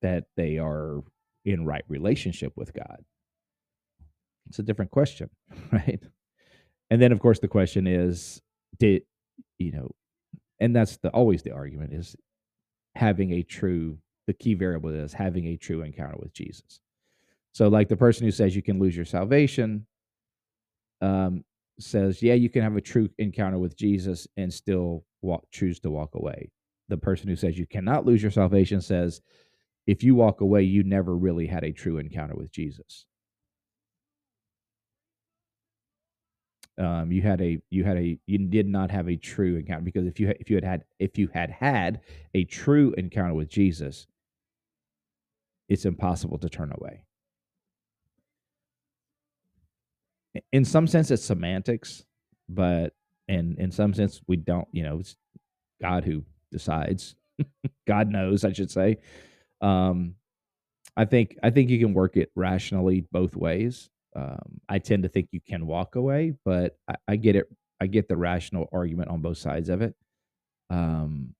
that 0.03 0.25
they 0.37 0.59
are 0.59 1.03
in 1.45 1.65
right 1.65 1.85
relationship 1.89 2.53
with 2.57 2.75
god 2.75 3.05
it's 4.49 4.59
a 4.59 4.63
different 4.63 4.91
question 4.91 5.31
right 5.73 6.03
and 6.91 7.01
then 7.01 7.13
of 7.13 7.21
course 7.21 7.39
the 7.39 7.49
question 7.49 7.87
is 7.87 8.43
did 8.79 9.03
you 9.59 9.73
know 9.73 9.91
and 10.61 10.77
that's 10.77 10.99
the 10.99 11.09
always 11.11 11.43
the 11.43 11.53
argument 11.53 11.93
is 11.93 12.15
having 12.95 13.33
a 13.33 13.43
true 13.43 13.99
the 14.27 14.35
key 14.35 14.55
variable 14.55 14.91
is 14.91 15.13
having 15.13 15.47
a 15.49 15.57
true 15.57 15.83
encounter 15.83 16.17
with 16.21 16.33
Jesus. 16.33 16.81
So 17.53 17.69
like 17.69 17.89
the 17.89 17.97
person 17.97 18.25
who 18.25 18.31
says 18.31 18.55
you 18.55 18.63
can 18.63 18.79
lose 18.79 18.95
your 18.95 19.05
salvation 19.05 19.87
um, 21.01 21.45
says, 21.81 22.23
yeah, 22.23 22.35
you 22.35 22.49
can 22.49 22.63
have 22.63 22.77
a 22.77 22.81
true 22.81 23.09
encounter 23.19 23.59
with 23.59 23.77
Jesus 23.77 24.29
and 24.37 24.53
still 24.53 25.05
walk, 25.23 25.45
choose 25.51 25.81
to 25.81 25.91
walk 25.91 26.15
away. 26.15 26.51
The 26.89 26.97
person 26.97 27.29
who 27.29 27.37
says 27.37 27.59
you 27.59 27.67
cannot 27.67 28.07
lose 28.07 28.23
your 28.23 28.31
salvation 28.31 28.81
says, 28.81 29.21
if 29.87 30.03
you 30.03 30.15
walk 30.15 30.41
away, 30.41 30.63
you 30.63 30.83
never 30.83 31.17
really 31.17 31.47
had 31.47 31.65
a 31.65 31.73
true 31.73 31.99
encounter 31.99 32.35
with 32.35 32.53
Jesus. 32.53 33.07
um, 36.81 37.13
you 37.13 37.21
had 37.21 37.43
a 37.43 37.61
you 37.69 37.85
had 37.85 37.99
a 37.99 38.19
you 38.27 38.39
did 38.39 38.67
not 38.67 38.91
have 38.91 39.09
a 39.09 39.17
true 39.17 39.57
encounter 39.57 39.83
because 39.83 40.07
if 40.07 40.19
you 40.19 40.33
if 40.41 40.49
you 40.49 40.57
had 40.57 40.65
had 40.65 40.85
if 40.99 41.19
you 41.19 41.29
had 41.35 41.51
had 41.51 42.01
a 42.35 42.45
true 42.45 42.95
encounter 42.97 43.35
with 43.35 43.51
Jesus, 43.51 44.07
it's 45.69 45.85
impossible 45.85 46.39
to 46.39 46.49
turn 46.49 46.73
away. 46.75 47.05
In 50.53 50.65
some 50.65 50.87
sense, 50.87 51.11
it's 51.11 51.25
semantics, 51.25 52.05
but 52.49 52.95
in 53.29 53.57
in 53.59 53.71
some 53.71 53.95
sense, 53.95 54.21
we 54.27 54.37
don't. 54.37 54.69
You 54.73 54.85
know, 54.85 54.99
it's 55.01 55.17
God 55.81 56.05
who 56.05 56.25
decides. 56.51 57.15
God 57.87 58.09
knows, 58.11 58.45
I 58.45 58.53
should 58.53 58.71
say. 58.71 58.99
Um, 59.61 60.15
I 60.97 61.05
think 61.05 61.39
I 61.43 61.51
think 61.51 61.71
you 61.71 61.79
can 61.79 61.95
work 61.95 62.17
it 62.17 62.31
rationally 62.35 63.07
both 63.13 63.37
ways. 63.37 63.91
Um, 64.15 64.61
I 64.69 64.79
tend 64.79 65.05
to 65.05 65.09
think 65.09 65.29
you 65.31 65.41
can 65.41 65.67
walk 65.67 65.95
away, 65.95 66.35
but 66.45 66.77
I, 66.89 66.95
I, 67.07 67.17
get 67.17 67.37
it. 67.37 67.47
I 67.81 67.87
get 67.87 68.09
the 68.09 68.17
rational 68.17 68.69
argument 68.73 69.09
on 69.09 69.21
both 69.21 69.39
sides 69.39 69.69
of 69.69 69.83
it. 69.83 69.95
Um, 70.69 71.35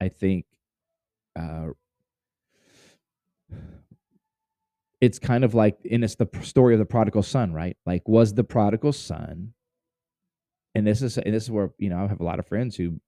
I 0.00 0.08
think 0.08 0.44
uh, 1.38 1.68
it's 5.00 5.18
kind 5.18 5.44
of 5.44 5.54
like, 5.54 5.78
and 5.90 6.02
it's 6.02 6.14
the 6.14 6.28
story 6.42 6.74
of 6.74 6.78
the 6.78 6.86
prodigal 6.86 7.22
son, 7.22 7.52
right? 7.52 7.76
Like, 7.84 8.08
was 8.08 8.34
the 8.34 8.44
prodigal 8.44 8.92
son, 8.92 9.52
and 10.74 10.86
this 10.86 11.02
is 11.02 11.18
and 11.18 11.34
this 11.34 11.44
is 11.44 11.50
where 11.50 11.70
you 11.78 11.90
know 11.90 11.98
I 11.98 12.06
have 12.08 12.20
a 12.20 12.24
lot 12.24 12.38
of 12.38 12.46
friends 12.46 12.76
who, 12.76 13.00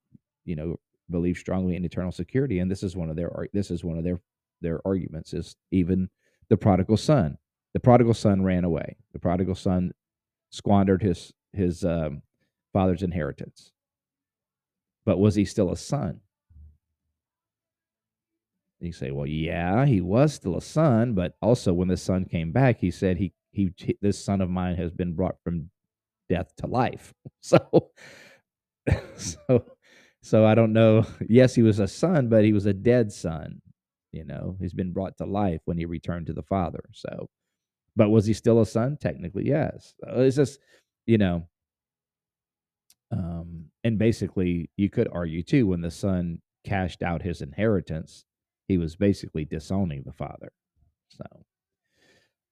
you 0.45 0.55
know, 0.55 0.79
believe 1.09 1.37
strongly 1.37 1.75
in 1.75 1.85
eternal 1.85 2.11
security, 2.11 2.59
and 2.59 2.69
this 2.69 2.83
is 2.83 2.95
one 2.95 3.09
of 3.09 3.15
their 3.15 3.31
this 3.53 3.71
is 3.71 3.83
one 3.83 3.97
of 3.97 4.03
their 4.03 4.19
their 4.61 4.81
arguments 4.85 5.33
is 5.33 5.55
even 5.71 6.09
the 6.49 6.57
prodigal 6.57 6.97
son 6.97 7.37
the 7.73 7.79
prodigal 7.79 8.13
son 8.13 8.41
ran 8.43 8.63
away. 8.63 8.97
The 9.13 9.19
prodigal 9.19 9.55
son 9.55 9.91
squandered 10.49 11.01
his 11.01 11.33
his 11.53 11.83
um, 11.83 12.21
father's 12.73 13.03
inheritance. 13.03 13.71
But 15.05 15.19
was 15.19 15.35
he 15.35 15.45
still 15.45 15.71
a 15.71 15.77
son? 15.77 16.21
You 18.79 18.93
say, 18.93 19.11
well, 19.11 19.25
yeah, 19.27 19.85
he 19.85 19.99
was 20.01 20.33
still 20.33 20.55
a 20.57 20.61
son, 20.61 21.13
but 21.13 21.35
also 21.41 21.73
when 21.73 21.89
the 21.89 21.97
son 21.97 22.25
came 22.25 22.51
back, 22.51 22.79
he 22.79 22.91
said 22.91 23.17
he 23.17 23.33
he 23.51 23.73
this 24.01 24.23
son 24.23 24.41
of 24.41 24.49
mine 24.49 24.75
has 24.77 24.91
been 24.91 25.13
brought 25.15 25.37
from 25.43 25.69
death 26.29 26.55
to 26.57 26.67
life. 26.67 27.13
So 27.41 27.91
so 29.15 29.65
so 30.21 30.45
I 30.45 30.55
don't 30.55 30.73
know. 30.73 31.05
Yes, 31.27 31.55
he 31.55 31.63
was 31.63 31.79
a 31.79 31.87
son, 31.87 32.29
but 32.29 32.43
he 32.43 32.53
was 32.53 32.65
a 32.65 32.73
dead 32.73 33.11
son. 33.11 33.61
You 34.11 34.25
know, 34.25 34.57
he's 34.59 34.73
been 34.73 34.91
brought 34.93 35.17
to 35.17 35.25
life 35.25 35.61
when 35.65 35.77
he 35.77 35.85
returned 35.85 36.27
to 36.27 36.33
the 36.33 36.43
father. 36.43 36.83
So 36.93 37.29
but 37.95 38.09
was 38.09 38.25
he 38.25 38.33
still 38.33 38.61
a 38.61 38.65
son? 38.65 38.97
Technically, 38.99 39.47
yes. 39.47 39.95
It's 40.07 40.35
just, 40.37 40.59
you 41.07 41.17
know, 41.17 41.47
um, 43.11 43.65
and 43.83 43.97
basically 43.97 44.69
you 44.77 44.89
could 44.89 45.07
argue 45.11 45.41
too 45.43 45.67
when 45.67 45.81
the 45.81 45.91
son 45.91 46.39
cashed 46.63 47.01
out 47.01 47.21
his 47.21 47.41
inheritance, 47.41 48.25
he 48.69 48.77
was 48.77 48.95
basically 48.95 49.43
disowning 49.43 50.03
the 50.05 50.13
father. 50.13 50.53
So 51.09 51.25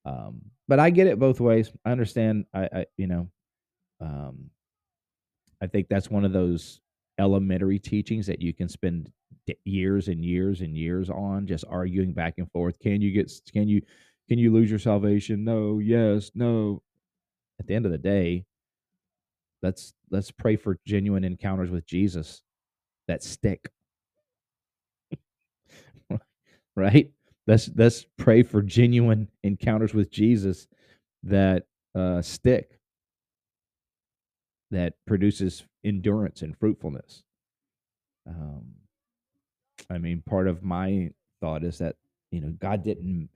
um, 0.05 0.41
but 0.67 0.79
I 0.79 0.89
get 0.89 1.07
it 1.07 1.19
both 1.19 1.39
ways. 1.39 1.71
I 1.86 1.91
understand 1.91 2.45
I, 2.53 2.63
I 2.74 2.86
you 2.97 3.07
know, 3.07 3.29
um 4.01 4.50
I 5.62 5.67
think 5.67 5.88
that's 5.88 6.12
one 6.12 6.25
of 6.25 6.33
those 6.33 6.81
elementary 7.19 7.79
teachings 7.79 8.27
that 8.27 8.41
you 8.41 8.53
can 8.53 8.67
spend 8.69 9.12
years 9.63 10.07
and 10.07 10.24
years 10.24 10.62
and 10.62 10.75
years 10.77 11.09
on 11.09 11.47
just 11.47 11.65
arguing 11.69 12.13
back 12.13 12.36
and 12.38 12.51
forth. 12.51 12.79
Can 12.79 13.01
you 13.01 13.12
get 13.12 13.31
can 13.51 13.67
you 13.67 13.81
can 14.27 14.38
you 14.38 14.51
lose 14.53 14.69
your 14.69 14.79
salvation? 14.79 15.43
No, 15.43 15.79
yes, 15.79 16.31
no. 16.36 16.81
At 17.59 17.67
the 17.67 17.75
end 17.75 17.86
of 17.86 17.91
the 17.91 17.97
day, 17.97 18.45
let's 19.63 19.93
let's 20.12 20.31
pray 20.31 20.55
for 20.55 20.77
genuine 20.86 21.24
encounters 21.24 21.71
with 21.71 21.86
Jesus 21.86 22.41
that 23.07 23.24
stick. 23.24 23.71
Right? 26.77 27.10
Let's 27.48 27.69
let's 27.75 28.05
pray 28.17 28.43
for 28.43 28.62
genuine 28.62 29.29
encounters 29.43 29.93
with 29.93 30.12
Jesus 30.12 30.67
that 31.24 31.63
uh, 31.96 32.22
stick 32.22 32.79
that 34.69 34.93
produces 35.05 35.63
endurance 35.84 36.41
and 36.41 36.57
fruitfulness. 36.57 37.24
Um, 38.27 38.65
I 39.89 39.98
mean, 39.98 40.22
part 40.25 40.48
of 40.48 40.62
my 40.62 41.10
thought 41.41 41.63
is 41.63 41.79
that 41.79 41.96
you 42.31 42.41
know 42.41 42.53
God 42.60 42.84
didn't, 42.84 43.29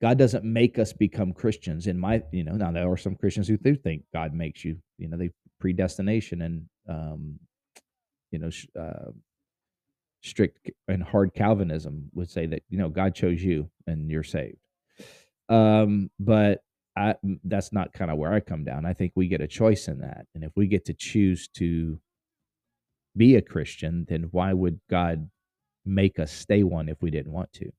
God 0.00 0.16
doesn't 0.16 0.44
make 0.44 0.78
us 0.78 0.92
become 0.92 1.32
Christians. 1.32 1.86
In 1.86 1.98
my, 1.98 2.22
you 2.32 2.44
know, 2.44 2.54
now 2.54 2.70
there 2.70 2.90
are 2.90 2.96
some 2.96 3.16
Christians 3.16 3.46
who 3.46 3.58
do 3.58 3.74
think 3.74 4.04
God 4.14 4.32
makes 4.32 4.64
you. 4.64 4.78
You 4.96 5.08
know, 5.08 5.18
they 5.18 5.30
predestination 5.58 6.42
and 6.42 6.66
um, 6.88 7.38
you 8.30 8.38
know, 8.38 8.50
uh, 8.80 9.10
strict 10.22 10.70
and 10.88 11.02
hard 11.02 11.34
Calvinism 11.34 12.10
would 12.14 12.30
say 12.30 12.46
that 12.46 12.62
you 12.68 12.78
know 12.78 12.88
God 12.88 13.14
chose 13.14 13.42
you 13.42 13.70
and 13.86 14.10
you're 14.10 14.22
saved. 14.22 14.58
Um, 15.48 16.10
but 16.18 16.62
I 16.96 17.14
that's 17.44 17.72
not 17.72 17.92
kind 17.92 18.10
of 18.10 18.18
where 18.18 18.32
I 18.32 18.40
come 18.40 18.64
down. 18.64 18.86
I 18.86 18.92
think 18.92 19.12
we 19.14 19.28
get 19.28 19.40
a 19.40 19.48
choice 19.48 19.88
in 19.88 20.00
that, 20.00 20.26
and 20.34 20.44
if 20.44 20.52
we 20.56 20.66
get 20.66 20.84
to 20.86 20.94
choose 20.94 21.48
to 21.54 21.98
be 23.16 23.36
a 23.36 23.42
Christian, 23.42 24.06
then 24.08 24.28
why 24.30 24.52
would 24.52 24.80
God 24.88 25.28
make 25.84 26.18
us 26.18 26.30
stay 26.30 26.62
one 26.62 26.88
if 26.88 27.02
we 27.02 27.10
didn't 27.10 27.32
want 27.32 27.52
to? 27.54 27.70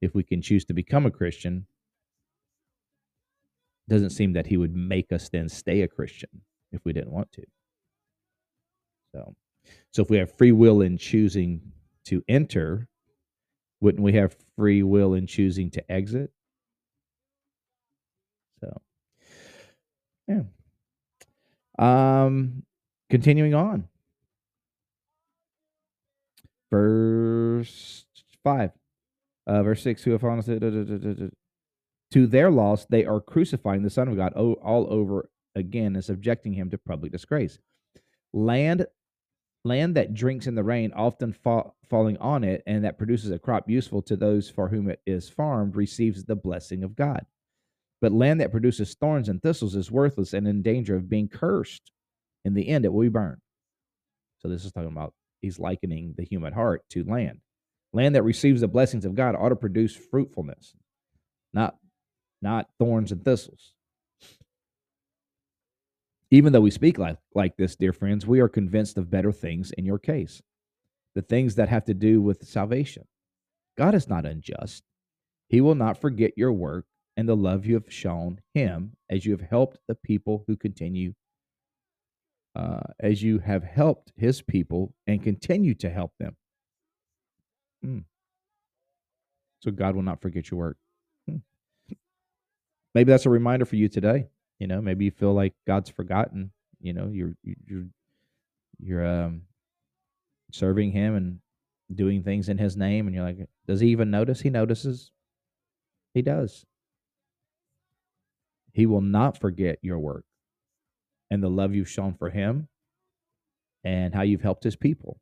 If 0.00 0.14
we 0.14 0.22
can 0.22 0.42
choose 0.42 0.64
to 0.66 0.74
become 0.74 1.06
a 1.06 1.10
Christian, 1.10 1.66
doesn't 3.88 4.10
seem 4.10 4.32
that 4.32 4.46
He 4.46 4.56
would 4.56 4.74
make 4.74 5.12
us 5.12 5.28
then 5.28 5.48
stay 5.48 5.82
a 5.82 5.88
Christian 5.88 6.42
if 6.72 6.84
we 6.84 6.92
didn't 6.92 7.12
want 7.12 7.30
to. 7.32 7.42
So, 9.14 9.34
so 9.94 10.02
if 10.02 10.10
we 10.10 10.16
have 10.18 10.36
free 10.36 10.50
will 10.50 10.80
in 10.80 10.98
choosing 10.98 11.60
to 12.06 12.22
enter, 12.26 12.88
wouldn't 13.80 14.02
we 14.02 14.14
have 14.14 14.36
free 14.56 14.82
will 14.82 15.14
in 15.14 15.28
choosing 15.28 15.70
to 15.70 15.92
exit? 15.92 16.32
So, 18.60 18.80
yeah. 20.26 20.42
Um, 21.78 22.64
continuing 23.08 23.54
on. 23.54 23.88
Verse 26.72 28.04
5. 28.42 28.72
Uh, 29.46 29.62
verse 29.62 29.82
6 29.82 30.02
who 30.02 30.10
have 30.12 30.22
fallen 30.22 30.42
to 32.10 32.26
their 32.26 32.50
loss 32.50 32.86
they 32.86 33.04
are 33.04 33.20
crucifying 33.20 33.82
the 33.82 33.90
son 33.90 34.08
of 34.08 34.16
god 34.16 34.32
all 34.32 34.86
over 34.88 35.28
again 35.54 35.94
and 35.94 36.02
subjecting 36.02 36.54
him 36.54 36.70
to 36.70 36.78
public 36.78 37.12
disgrace 37.12 37.58
land 38.32 38.86
land 39.64 39.96
that 39.96 40.14
drinks 40.14 40.46
in 40.46 40.54
the 40.54 40.64
rain 40.64 40.92
often 40.94 41.32
fa- 41.32 41.70
falling 41.88 42.16
on 42.18 42.44
it 42.44 42.62
and 42.66 42.84
that 42.84 42.98
produces 42.98 43.30
a 43.30 43.38
crop 43.38 43.68
useful 43.68 44.02
to 44.02 44.16
those 44.16 44.50
for 44.50 44.68
whom 44.68 44.88
it 44.88 45.00
is 45.06 45.28
farmed 45.28 45.76
receives 45.76 46.24
the 46.24 46.36
blessing 46.36 46.84
of 46.84 46.94
god 46.94 47.24
but 48.04 48.12
land 48.12 48.42
that 48.42 48.50
produces 48.52 48.94
thorns 48.94 49.30
and 49.30 49.42
thistles 49.42 49.74
is 49.74 49.90
worthless 49.90 50.34
and 50.34 50.46
in 50.46 50.60
danger 50.60 50.94
of 50.94 51.08
being 51.08 51.26
cursed. 51.26 51.90
In 52.44 52.52
the 52.52 52.68
end, 52.68 52.84
it 52.84 52.92
will 52.92 53.00
be 53.00 53.08
burned. 53.08 53.40
So 54.40 54.48
this 54.48 54.66
is 54.66 54.72
talking 54.72 54.92
about 54.92 55.14
he's 55.40 55.58
likening 55.58 56.12
the 56.14 56.22
human 56.22 56.52
heart 56.52 56.82
to 56.90 57.04
land. 57.04 57.40
Land 57.94 58.14
that 58.14 58.22
receives 58.22 58.60
the 58.60 58.68
blessings 58.68 59.06
of 59.06 59.14
God 59.14 59.34
ought 59.34 59.48
to 59.50 59.56
produce 59.56 59.96
fruitfulness, 59.96 60.74
not 61.54 61.76
not 62.42 62.68
thorns 62.78 63.10
and 63.10 63.24
thistles. 63.24 63.73
Even 66.34 66.52
though 66.52 66.62
we 66.62 66.72
speak 66.72 66.98
like, 66.98 67.16
like 67.32 67.56
this, 67.56 67.76
dear 67.76 67.92
friends, 67.92 68.26
we 68.26 68.40
are 68.40 68.48
convinced 68.48 68.98
of 68.98 69.08
better 69.08 69.30
things 69.30 69.70
in 69.70 69.86
your 69.86 70.00
case, 70.00 70.42
the 71.14 71.22
things 71.22 71.54
that 71.54 71.68
have 71.68 71.84
to 71.84 71.94
do 71.94 72.20
with 72.20 72.44
salvation. 72.44 73.04
God 73.78 73.94
is 73.94 74.08
not 74.08 74.26
unjust. 74.26 74.82
He 75.46 75.60
will 75.60 75.76
not 75.76 76.00
forget 76.00 76.32
your 76.36 76.52
work 76.52 76.86
and 77.16 77.28
the 77.28 77.36
love 77.36 77.66
you 77.66 77.74
have 77.74 77.86
shown 77.88 78.40
him 78.52 78.96
as 79.08 79.24
you 79.24 79.30
have 79.30 79.48
helped 79.48 79.78
the 79.86 79.94
people 79.94 80.42
who 80.48 80.56
continue 80.56 81.14
uh, 82.56 82.80
as 82.98 83.22
you 83.22 83.38
have 83.38 83.62
helped 83.62 84.12
his 84.16 84.42
people 84.42 84.92
and 85.06 85.22
continue 85.22 85.74
to 85.74 85.88
help 85.88 86.14
them. 86.18 86.36
Hmm. 87.80 87.98
So 89.60 89.70
God 89.70 89.94
will 89.94 90.02
not 90.02 90.20
forget 90.20 90.50
your 90.50 90.58
work. 90.58 90.78
Hmm. 91.28 91.36
Maybe 92.92 93.12
that's 93.12 93.26
a 93.26 93.30
reminder 93.30 93.66
for 93.66 93.76
you 93.76 93.88
today. 93.88 94.26
You 94.58 94.66
know, 94.66 94.80
maybe 94.80 95.04
you 95.04 95.10
feel 95.10 95.34
like 95.34 95.54
God's 95.66 95.90
forgotten. 95.90 96.52
You 96.80 96.92
know, 96.92 97.08
you're 97.12 97.34
you're 97.42 97.86
you're 98.78 99.06
um, 99.06 99.42
serving 100.52 100.92
Him 100.92 101.16
and 101.16 101.38
doing 101.94 102.22
things 102.22 102.48
in 102.48 102.58
His 102.58 102.76
name, 102.76 103.06
and 103.06 103.14
you're 103.14 103.24
like, 103.24 103.38
does 103.66 103.80
He 103.80 103.88
even 103.88 104.10
notice? 104.10 104.40
He 104.40 104.50
notices. 104.50 105.10
He 106.14 106.22
does. 106.22 106.64
He 108.72 108.86
will 108.86 109.00
not 109.00 109.38
forget 109.38 109.78
your 109.82 109.98
work 109.98 110.24
and 111.30 111.42
the 111.42 111.48
love 111.48 111.74
you've 111.74 111.88
shown 111.88 112.14
for 112.14 112.30
him 112.30 112.68
and 113.82 114.14
how 114.14 114.22
you've 114.22 114.42
helped 114.42 114.64
his 114.64 114.76
people. 114.76 115.20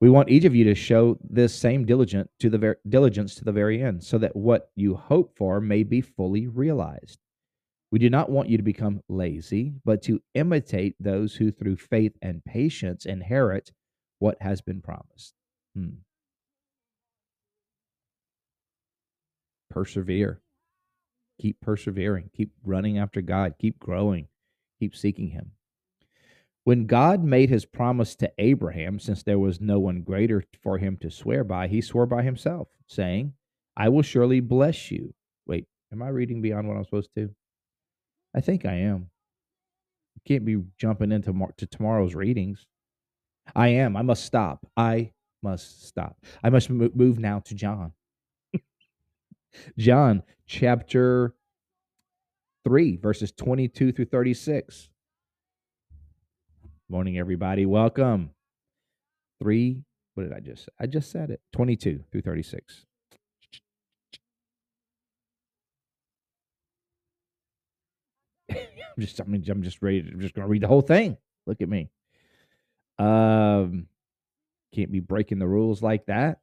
We 0.00 0.10
want 0.10 0.30
each 0.30 0.44
of 0.44 0.54
you 0.54 0.64
to 0.64 0.74
show 0.74 1.18
this 1.28 1.54
same 1.54 1.84
diligent 1.84 2.30
to 2.40 2.50
the 2.50 2.58
ver- 2.58 2.80
diligence 2.88 3.34
to 3.36 3.44
the 3.44 3.52
very 3.52 3.82
end, 3.82 4.04
so 4.04 4.18
that 4.18 4.36
what 4.36 4.70
you 4.76 4.94
hope 4.94 5.36
for 5.36 5.60
may 5.60 5.82
be 5.82 6.00
fully 6.00 6.46
realized. 6.46 7.18
We 7.90 7.98
do 7.98 8.10
not 8.10 8.30
want 8.30 8.48
you 8.48 8.56
to 8.58 8.62
become 8.62 9.02
lazy, 9.08 9.72
but 9.84 10.02
to 10.02 10.20
imitate 10.34 10.94
those 11.00 11.34
who, 11.34 11.50
through 11.50 11.76
faith 11.76 12.12
and 12.22 12.44
patience, 12.44 13.06
inherit 13.06 13.72
what 14.18 14.36
has 14.40 14.60
been 14.60 14.82
promised. 14.82 15.34
Hmm. 15.74 15.96
persevere. 19.70 20.40
Keep 21.40 21.60
persevering. 21.60 22.30
Keep 22.36 22.50
running 22.64 22.98
after 22.98 23.20
God. 23.20 23.54
Keep 23.60 23.78
growing. 23.78 24.26
Keep 24.80 24.96
seeking 24.96 25.28
Him. 25.28 25.52
When 26.68 26.84
God 26.84 27.24
made 27.24 27.48
his 27.48 27.64
promise 27.64 28.14
to 28.16 28.30
Abraham, 28.36 28.98
since 28.98 29.22
there 29.22 29.38
was 29.38 29.58
no 29.58 29.78
one 29.78 30.02
greater 30.02 30.44
for 30.62 30.76
him 30.76 30.98
to 30.98 31.10
swear 31.10 31.42
by, 31.42 31.66
he 31.66 31.80
swore 31.80 32.04
by 32.04 32.22
himself, 32.22 32.68
saying, 32.86 33.32
I 33.74 33.88
will 33.88 34.02
surely 34.02 34.40
bless 34.40 34.90
you. 34.90 35.14
Wait, 35.46 35.64
am 35.90 36.02
I 36.02 36.08
reading 36.08 36.42
beyond 36.42 36.68
what 36.68 36.76
I'm 36.76 36.84
supposed 36.84 37.14
to? 37.14 37.30
I 38.36 38.42
think 38.42 38.66
I 38.66 38.74
am. 38.74 39.08
Can't 40.26 40.44
be 40.44 40.62
jumping 40.76 41.10
into 41.10 41.32
to 41.56 41.66
tomorrow's 41.66 42.14
readings. 42.14 42.66
I 43.56 43.68
am. 43.68 43.96
I 43.96 44.02
must 44.02 44.26
stop. 44.26 44.66
I 44.76 45.12
must 45.42 45.86
stop. 45.88 46.18
I 46.44 46.50
must 46.50 46.68
move 46.68 47.18
now 47.18 47.38
to 47.46 47.54
John. 47.54 47.92
John 49.78 50.22
chapter 50.46 51.34
3, 52.64 52.98
verses 52.98 53.32
22 53.32 53.92
through 53.92 54.04
36. 54.04 54.90
Morning, 56.90 57.18
everybody. 57.18 57.66
Welcome. 57.66 58.30
3, 59.42 59.82
what 60.14 60.22
did 60.22 60.32
I 60.32 60.40
just 60.40 60.64
say? 60.64 60.70
I 60.80 60.86
just 60.86 61.10
said 61.10 61.28
it. 61.28 61.42
22 61.52 62.02
through 62.10 62.22
36. 62.22 62.86
I'm 68.50 68.56
just, 68.98 69.20
I 69.20 69.24
mean, 69.24 69.44
I'm 69.50 69.62
just 69.62 69.82
ready. 69.82 69.98
I'm 70.00 70.18
just 70.18 70.34
going 70.34 70.46
to 70.46 70.50
read 70.50 70.62
the 70.62 70.66
whole 70.66 70.80
thing. 70.80 71.18
Look 71.46 71.60
at 71.60 71.68
me. 71.68 71.90
Um, 72.98 73.86
can't 74.74 74.90
be 74.90 75.00
breaking 75.00 75.40
the 75.40 75.46
rules 75.46 75.82
like 75.82 76.06
that. 76.06 76.38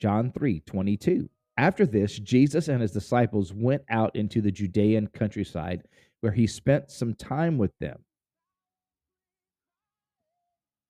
John 0.00 0.32
3 0.32 0.60
22. 0.66 1.30
After 1.56 1.86
this, 1.86 2.18
Jesus 2.18 2.66
and 2.66 2.82
his 2.82 2.90
disciples 2.90 3.52
went 3.52 3.82
out 3.88 4.16
into 4.16 4.40
the 4.40 4.50
Judean 4.50 5.06
countryside 5.06 5.84
where 6.20 6.32
he 6.32 6.46
spent 6.46 6.90
some 6.90 7.14
time 7.14 7.58
with 7.58 7.72
them 7.78 8.04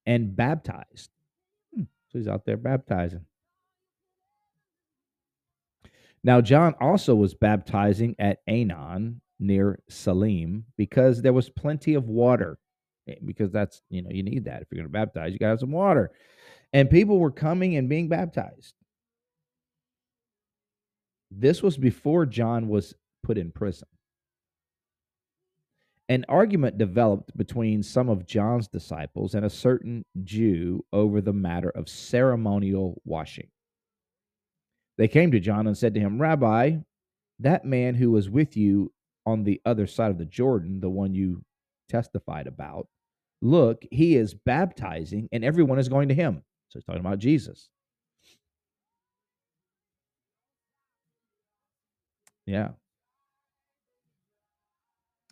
and 0.06 0.34
baptized. 0.34 1.10
Hmm, 1.74 1.82
so 2.10 2.18
he's 2.18 2.28
out 2.28 2.46
there 2.46 2.56
baptizing. 2.56 3.26
Now, 6.24 6.40
John 6.40 6.74
also 6.80 7.14
was 7.14 7.34
baptizing 7.34 8.16
at 8.18 8.40
Aenon 8.48 9.20
near 9.38 9.78
Salim 9.88 10.64
because 10.76 11.22
there 11.22 11.32
was 11.32 11.48
plenty 11.48 11.94
of 11.94 12.08
water. 12.08 12.58
Eh, 13.06 13.14
because 13.24 13.52
that's, 13.52 13.82
you 13.88 14.02
know, 14.02 14.10
you 14.10 14.22
need 14.22 14.44
that. 14.46 14.62
If 14.62 14.68
you're 14.70 14.82
going 14.82 14.92
to 14.92 14.92
baptize, 14.92 15.32
you 15.32 15.38
got 15.38 15.46
to 15.46 15.50
have 15.50 15.60
some 15.60 15.72
water. 15.72 16.10
And 16.72 16.90
people 16.90 17.18
were 17.18 17.30
coming 17.30 17.76
and 17.76 17.88
being 17.88 18.08
baptized. 18.08 18.74
This 21.30 21.62
was 21.62 21.76
before 21.76 22.26
John 22.26 22.68
was 22.68 22.94
put 23.22 23.38
in 23.38 23.50
prison. 23.50 23.88
An 26.10 26.24
argument 26.28 26.78
developed 26.78 27.36
between 27.36 27.82
some 27.82 28.08
of 28.08 28.26
John's 28.26 28.66
disciples 28.66 29.34
and 29.34 29.44
a 29.44 29.50
certain 29.50 30.04
Jew 30.24 30.84
over 30.92 31.20
the 31.20 31.34
matter 31.34 31.68
of 31.68 31.88
ceremonial 31.88 33.02
washing. 33.04 33.48
They 34.96 35.08
came 35.08 35.30
to 35.32 35.40
John 35.40 35.66
and 35.66 35.76
said 35.76 35.94
to 35.94 36.00
him, 36.00 36.20
Rabbi, 36.20 36.78
that 37.40 37.64
man 37.64 37.94
who 37.94 38.10
was 38.10 38.30
with 38.30 38.56
you 38.56 38.92
on 39.26 39.44
the 39.44 39.60
other 39.66 39.86
side 39.86 40.10
of 40.10 40.18
the 40.18 40.24
Jordan, 40.24 40.80
the 40.80 40.88
one 40.88 41.14
you 41.14 41.44
testified 41.88 42.46
about, 42.46 42.88
look, 43.42 43.84
he 43.90 44.16
is 44.16 44.34
baptizing 44.34 45.28
and 45.30 45.44
everyone 45.44 45.78
is 45.78 45.88
going 45.88 46.08
to 46.08 46.14
him. 46.14 46.42
So 46.70 46.78
he's 46.78 46.84
talking 46.84 47.00
about 47.00 47.18
Jesus. 47.18 47.68
Yeah. 52.46 52.70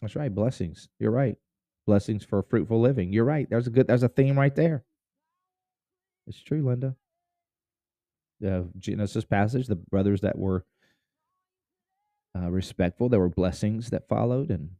That's 0.00 0.16
right. 0.16 0.34
Blessings. 0.34 0.88
You're 0.98 1.10
right. 1.10 1.36
Blessings 1.86 2.24
for 2.24 2.42
fruitful 2.42 2.80
living. 2.80 3.12
You're 3.12 3.24
right. 3.24 3.48
There's 3.48 3.66
a 3.66 3.70
good 3.70 3.86
there's 3.86 4.02
a 4.02 4.08
theme 4.08 4.38
right 4.38 4.54
there. 4.54 4.84
It's 6.26 6.42
true, 6.42 6.66
Linda. 6.66 6.96
The 8.40 8.68
Genesis 8.78 9.24
passage, 9.24 9.66
the 9.66 9.76
brothers 9.76 10.20
that 10.22 10.36
were 10.36 10.64
uh, 12.36 12.50
respectful, 12.50 13.08
there 13.08 13.20
were 13.20 13.28
blessings 13.30 13.90
that 13.90 14.08
followed, 14.08 14.50
and 14.50 14.70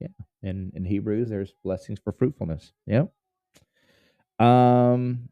yeah, 0.00 0.08
and 0.42 0.72
in 0.74 0.84
Hebrews, 0.84 1.28
there's 1.28 1.52
blessings 1.62 2.00
for 2.02 2.12
fruitfulness. 2.12 2.72
Yeah. 2.86 3.04
Um. 4.40 5.28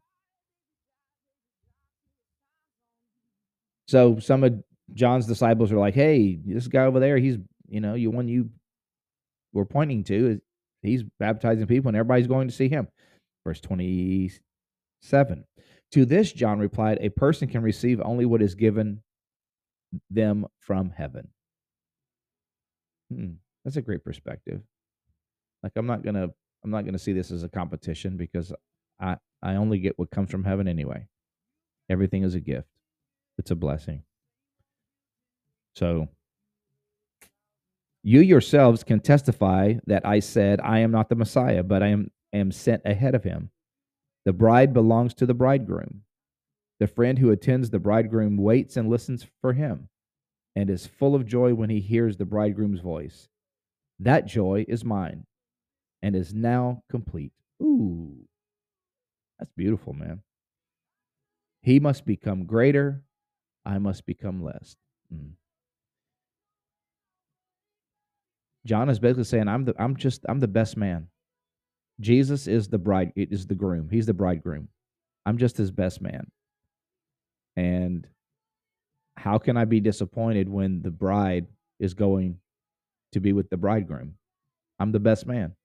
So 3.87 4.19
some 4.19 4.43
of 4.43 4.63
John's 4.93 5.25
disciples 5.25 5.71
are 5.71 5.79
like, 5.79 5.95
"Hey, 5.95 6.39
this 6.45 6.67
guy 6.67 6.85
over 6.85 6.99
there, 6.99 7.17
he's 7.17 7.37
you 7.67 7.81
know, 7.81 7.93
you 7.93 8.11
one 8.11 8.27
you 8.27 8.49
were 9.53 9.65
pointing 9.65 10.03
to 10.05 10.27
is 10.31 10.39
he's 10.81 11.03
baptizing 11.19 11.67
people, 11.67 11.89
and 11.89 11.97
everybody's 11.97 12.27
going 12.27 12.47
to 12.47 12.53
see 12.53 12.69
him." 12.69 12.87
Verse 13.43 13.61
twenty-seven. 13.61 15.45
To 15.91 16.05
this, 16.05 16.31
John 16.33 16.59
replied, 16.59 16.97
"A 17.01 17.09
person 17.09 17.47
can 17.47 17.61
receive 17.61 18.01
only 18.01 18.25
what 18.25 18.41
is 18.41 18.55
given 18.55 19.01
them 20.09 20.45
from 20.59 20.89
heaven." 20.91 21.29
Hmm, 23.09 23.33
that's 23.63 23.77
a 23.77 23.81
great 23.81 24.03
perspective. 24.03 24.61
Like 25.63 25.73
I'm 25.75 25.87
not 25.87 26.03
gonna 26.03 26.29
I'm 26.63 26.71
not 26.71 26.85
gonna 26.85 26.99
see 26.99 27.13
this 27.13 27.31
as 27.31 27.43
a 27.43 27.49
competition 27.49 28.17
because 28.17 28.53
I 28.99 29.17
I 29.41 29.55
only 29.55 29.79
get 29.79 29.97
what 29.97 30.11
comes 30.11 30.29
from 30.29 30.43
heaven 30.43 30.67
anyway. 30.67 31.07
Everything 31.89 32.23
is 32.23 32.35
a 32.35 32.39
gift. 32.41 32.67
It's 33.37 33.51
a 33.51 33.55
blessing. 33.55 34.03
So 35.75 36.09
you 38.07 38.21
yourselves 38.21 38.85
can 38.85 39.01
testify 39.01 39.73
that 39.85 40.05
I 40.05 40.21
said, 40.21 40.61
I 40.61 40.79
am 40.79 40.91
not 40.91 41.09
the 41.09 41.15
Messiah, 41.15 41.61
but 41.61 41.83
I 41.83 41.87
am, 41.87 42.09
am 42.31 42.53
sent 42.53 42.83
ahead 42.85 43.15
of 43.15 43.25
him. 43.25 43.49
The 44.23 44.31
bride 44.31 44.71
belongs 44.71 45.13
to 45.15 45.25
the 45.25 45.33
bridegroom. 45.33 46.03
The 46.79 46.87
friend 46.87 47.19
who 47.19 47.31
attends 47.31 47.69
the 47.69 47.79
bridegroom 47.79 48.37
waits 48.37 48.77
and 48.77 48.87
listens 48.87 49.27
for 49.41 49.51
him 49.51 49.89
and 50.55 50.69
is 50.69 50.87
full 50.87 51.15
of 51.15 51.25
joy 51.25 51.53
when 51.53 51.69
he 51.69 51.81
hears 51.81 52.15
the 52.15 52.23
bridegroom's 52.23 52.79
voice. 52.79 53.27
That 53.99 54.25
joy 54.25 54.63
is 54.69 54.85
mine 54.85 55.25
and 56.01 56.15
is 56.15 56.33
now 56.33 56.83
complete. 56.89 57.33
Ooh, 57.61 58.25
that's 59.37 59.51
beautiful, 59.57 59.91
man. 59.91 60.21
He 61.61 61.81
must 61.81 62.05
become 62.05 62.45
greater, 62.45 63.03
I 63.65 63.79
must 63.79 64.05
become 64.05 64.41
less. 64.41 64.77
Mm. 65.13 65.31
John 68.67 68.89
is 68.89 68.99
basically 68.99 69.23
saying, 69.23 69.47
I'm 69.47 69.63
the 69.63 69.73
I'm 69.79 69.95
just 69.95 70.25
I'm 70.27 70.41
the 70.41 70.47
best 70.47 70.75
man. 70.75 71.07
Jesus 72.01 72.47
is 72.47 72.67
the 72.67 72.77
bride 72.77 73.13
it 73.15 73.31
is 73.31 73.47
the 73.47 73.55
groom. 73.55 73.87
He's 73.89 74.05
the 74.05 74.13
bridegroom. 74.13 74.67
I'm 75.25 75.37
just 75.37 75.55
his 75.55 75.71
best 75.71 76.01
man. 76.01 76.29
And 77.55 78.05
how 79.15 79.37
can 79.37 79.55
I 79.55 79.63
be 79.65 79.79
disappointed 79.79 80.49
when 80.49 80.81
the 80.81 80.91
bride 80.91 81.47
is 81.79 81.93
going 81.93 82.39
to 83.13 83.21
be 83.21 83.31
with 83.31 83.49
the 83.49 83.57
bridegroom? 83.57 84.15
I'm 84.79 84.91
the 84.91 84.99
best 84.99 85.25
man. 85.25 85.55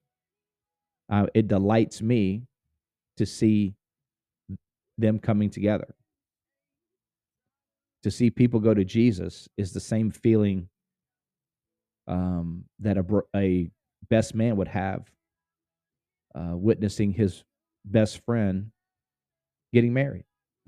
Uh, 1.11 1.27
it 1.35 1.49
delights 1.49 2.01
me 2.01 2.45
to 3.17 3.27
see 3.27 3.75
them 4.97 5.19
coming 5.19 5.51
together. 5.51 5.95
To 8.05 8.11
see 8.13 8.31
people 8.31 8.61
go 8.61 8.75
to 8.75 8.85
Jesus 8.85 9.49
is 9.57 9.73
the 9.73 9.81
same 9.81 10.11
feeling 10.11 10.69
um, 12.07 12.65
that 12.81 12.99
a, 12.99 13.05
a 13.35 13.71
best 14.09 14.35
man 14.35 14.57
would 14.57 14.69
have 14.69 15.11
uh, 16.35 16.57
witnessing 16.57 17.13
his 17.13 17.45
best 17.85 18.25
friend 18.25 18.71
getting 19.73 19.93
married. 19.93 20.25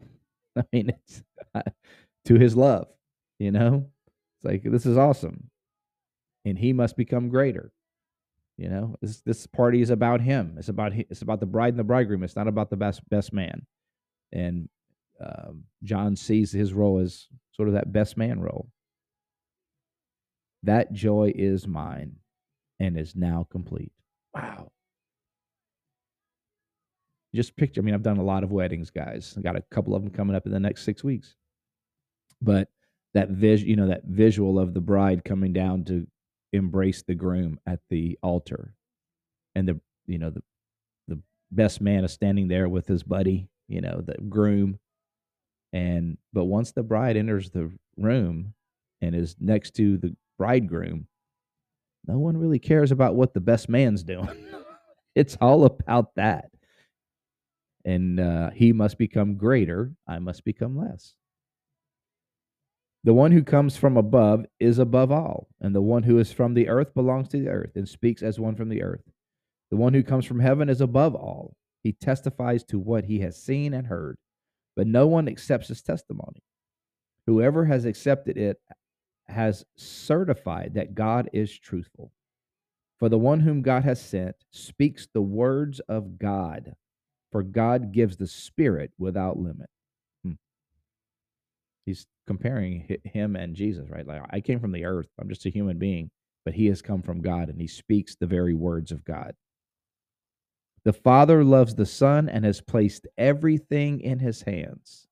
I 0.56 0.64
mean, 0.72 0.90
it's 0.90 1.22
uh, 1.54 1.62
to 2.26 2.34
his 2.34 2.56
love, 2.56 2.88
you 3.38 3.50
know? 3.50 3.86
It's 4.36 4.44
like, 4.44 4.62
this 4.64 4.86
is 4.86 4.96
awesome. 4.96 5.50
And 6.44 6.58
he 6.58 6.72
must 6.72 6.96
become 6.96 7.28
greater. 7.28 7.72
You 8.56 8.68
know, 8.68 8.94
this 9.02 9.20
this 9.22 9.48
party 9.48 9.82
is 9.82 9.90
about 9.90 10.20
him. 10.20 10.54
It's 10.58 10.68
about 10.68 10.92
it's 10.94 11.22
about 11.22 11.40
the 11.40 11.46
bride 11.46 11.72
and 11.72 11.78
the 11.78 11.82
bridegroom. 11.82 12.22
It's 12.22 12.36
not 12.36 12.46
about 12.46 12.70
the 12.70 12.76
best 12.76 13.00
best 13.08 13.32
man. 13.32 13.66
And 14.32 14.68
um, 15.20 15.64
John 15.82 16.14
sees 16.14 16.52
his 16.52 16.72
role 16.72 17.00
as 17.00 17.26
sort 17.50 17.66
of 17.66 17.74
that 17.74 17.92
best 17.92 18.16
man 18.16 18.38
role. 18.40 18.68
That 20.64 20.92
joy 20.92 21.32
is 21.34 21.66
mine 21.66 22.16
and 22.80 22.98
is 22.98 23.14
now 23.14 23.46
complete. 23.50 23.92
Wow. 24.34 24.70
Just 27.34 27.56
picture, 27.56 27.80
I 27.80 27.84
mean, 27.84 27.94
I've 27.94 28.02
done 28.02 28.16
a 28.16 28.24
lot 28.24 28.44
of 28.44 28.50
weddings, 28.50 28.90
guys. 28.90 29.34
I 29.36 29.42
got 29.42 29.56
a 29.56 29.64
couple 29.70 29.94
of 29.94 30.02
them 30.02 30.10
coming 30.10 30.34
up 30.34 30.46
in 30.46 30.52
the 30.52 30.60
next 30.60 30.84
six 30.84 31.04
weeks. 31.04 31.34
But 32.40 32.68
that 33.12 33.28
vis, 33.30 33.62
you 33.62 33.76
know, 33.76 33.88
that 33.88 34.04
visual 34.04 34.58
of 34.58 34.72
the 34.72 34.80
bride 34.80 35.24
coming 35.24 35.52
down 35.52 35.84
to 35.84 36.06
embrace 36.52 37.02
the 37.02 37.14
groom 37.14 37.58
at 37.66 37.80
the 37.90 38.18
altar, 38.22 38.74
and 39.54 39.68
the 39.68 39.80
you 40.06 40.18
know 40.18 40.30
the 40.30 40.42
the 41.08 41.20
best 41.50 41.80
man 41.80 42.04
is 42.04 42.12
standing 42.12 42.48
there 42.48 42.68
with 42.68 42.86
his 42.86 43.02
buddy, 43.02 43.48
you 43.68 43.80
know, 43.80 44.00
the 44.00 44.16
groom, 44.28 44.78
and 45.72 46.16
but 46.32 46.44
once 46.44 46.72
the 46.72 46.82
bride 46.82 47.16
enters 47.16 47.50
the 47.50 47.70
room 47.96 48.54
and 49.00 49.14
is 49.14 49.36
next 49.40 49.74
to 49.76 49.96
the 49.98 50.16
bridegroom, 50.38 51.06
no 52.06 52.18
one 52.18 52.36
really 52.36 52.58
cares 52.58 52.90
about 52.92 53.14
what 53.14 53.34
the 53.34 53.40
best 53.40 53.68
man's 53.68 54.02
doing. 54.02 54.28
it's 55.14 55.36
all 55.40 55.64
about 55.64 56.14
that. 56.16 56.50
And 57.84 58.18
uh, 58.18 58.50
he 58.50 58.72
must 58.72 58.98
become 58.98 59.36
greater, 59.36 59.92
I 60.06 60.18
must 60.18 60.44
become 60.44 60.76
less. 60.76 61.14
The 63.04 63.12
one 63.12 63.32
who 63.32 63.42
comes 63.42 63.76
from 63.76 63.98
above 63.98 64.46
is 64.58 64.78
above 64.78 65.12
all, 65.12 65.48
and 65.60 65.74
the 65.74 65.82
one 65.82 66.04
who 66.04 66.18
is 66.18 66.32
from 66.32 66.54
the 66.54 66.68
earth 66.68 66.94
belongs 66.94 67.28
to 67.28 67.38
the 67.38 67.50
earth 67.50 67.72
and 67.74 67.86
speaks 67.86 68.22
as 68.22 68.40
one 68.40 68.56
from 68.56 68.70
the 68.70 68.82
earth. 68.82 69.02
The 69.70 69.76
one 69.76 69.92
who 69.92 70.02
comes 70.02 70.24
from 70.24 70.40
heaven 70.40 70.70
is 70.70 70.80
above 70.80 71.14
all. 71.14 71.54
He 71.82 71.92
testifies 71.92 72.64
to 72.64 72.78
what 72.78 73.04
he 73.04 73.20
has 73.20 73.36
seen 73.36 73.74
and 73.74 73.86
heard, 73.86 74.16
but 74.74 74.86
no 74.86 75.06
one 75.06 75.28
accepts 75.28 75.68
his 75.68 75.82
testimony. 75.82 76.42
Whoever 77.26 77.66
has 77.66 77.84
accepted 77.84 78.38
it 78.38 78.58
has 79.28 79.64
certified 79.76 80.72
that 80.74 80.94
God 80.94 81.30
is 81.32 81.56
truthful. 81.58 82.12
For 82.98 83.08
the 83.08 83.18
one 83.18 83.40
whom 83.40 83.62
God 83.62 83.84
has 83.84 84.00
sent 84.00 84.36
speaks 84.50 85.08
the 85.12 85.22
words 85.22 85.80
of 85.80 86.18
God, 86.18 86.74
for 87.32 87.42
God 87.42 87.92
gives 87.92 88.16
the 88.16 88.26
Spirit 88.26 88.92
without 88.98 89.38
limit. 89.38 89.68
Hmm. 90.24 90.32
He's 91.84 92.06
comparing 92.26 92.98
him 93.04 93.36
and 93.36 93.54
Jesus, 93.54 93.90
right? 93.90 94.06
Like 94.06 94.22
I 94.30 94.40
came 94.40 94.60
from 94.60 94.72
the 94.72 94.84
earth. 94.84 95.08
I'm 95.20 95.28
just 95.28 95.46
a 95.46 95.50
human 95.50 95.78
being, 95.78 96.10
but 96.44 96.54
he 96.54 96.66
has 96.66 96.82
come 96.82 97.02
from 97.02 97.20
God 97.20 97.48
and 97.48 97.60
he 97.60 97.66
speaks 97.66 98.14
the 98.14 98.26
very 98.26 98.54
words 98.54 98.92
of 98.92 99.04
God. 99.04 99.34
The 100.84 100.92
Father 100.92 101.42
loves 101.42 101.74
the 101.74 101.86
Son 101.86 102.28
and 102.28 102.44
has 102.44 102.60
placed 102.60 103.06
everything 103.16 104.00
in 104.00 104.18
his 104.18 104.42
hands. 104.42 105.08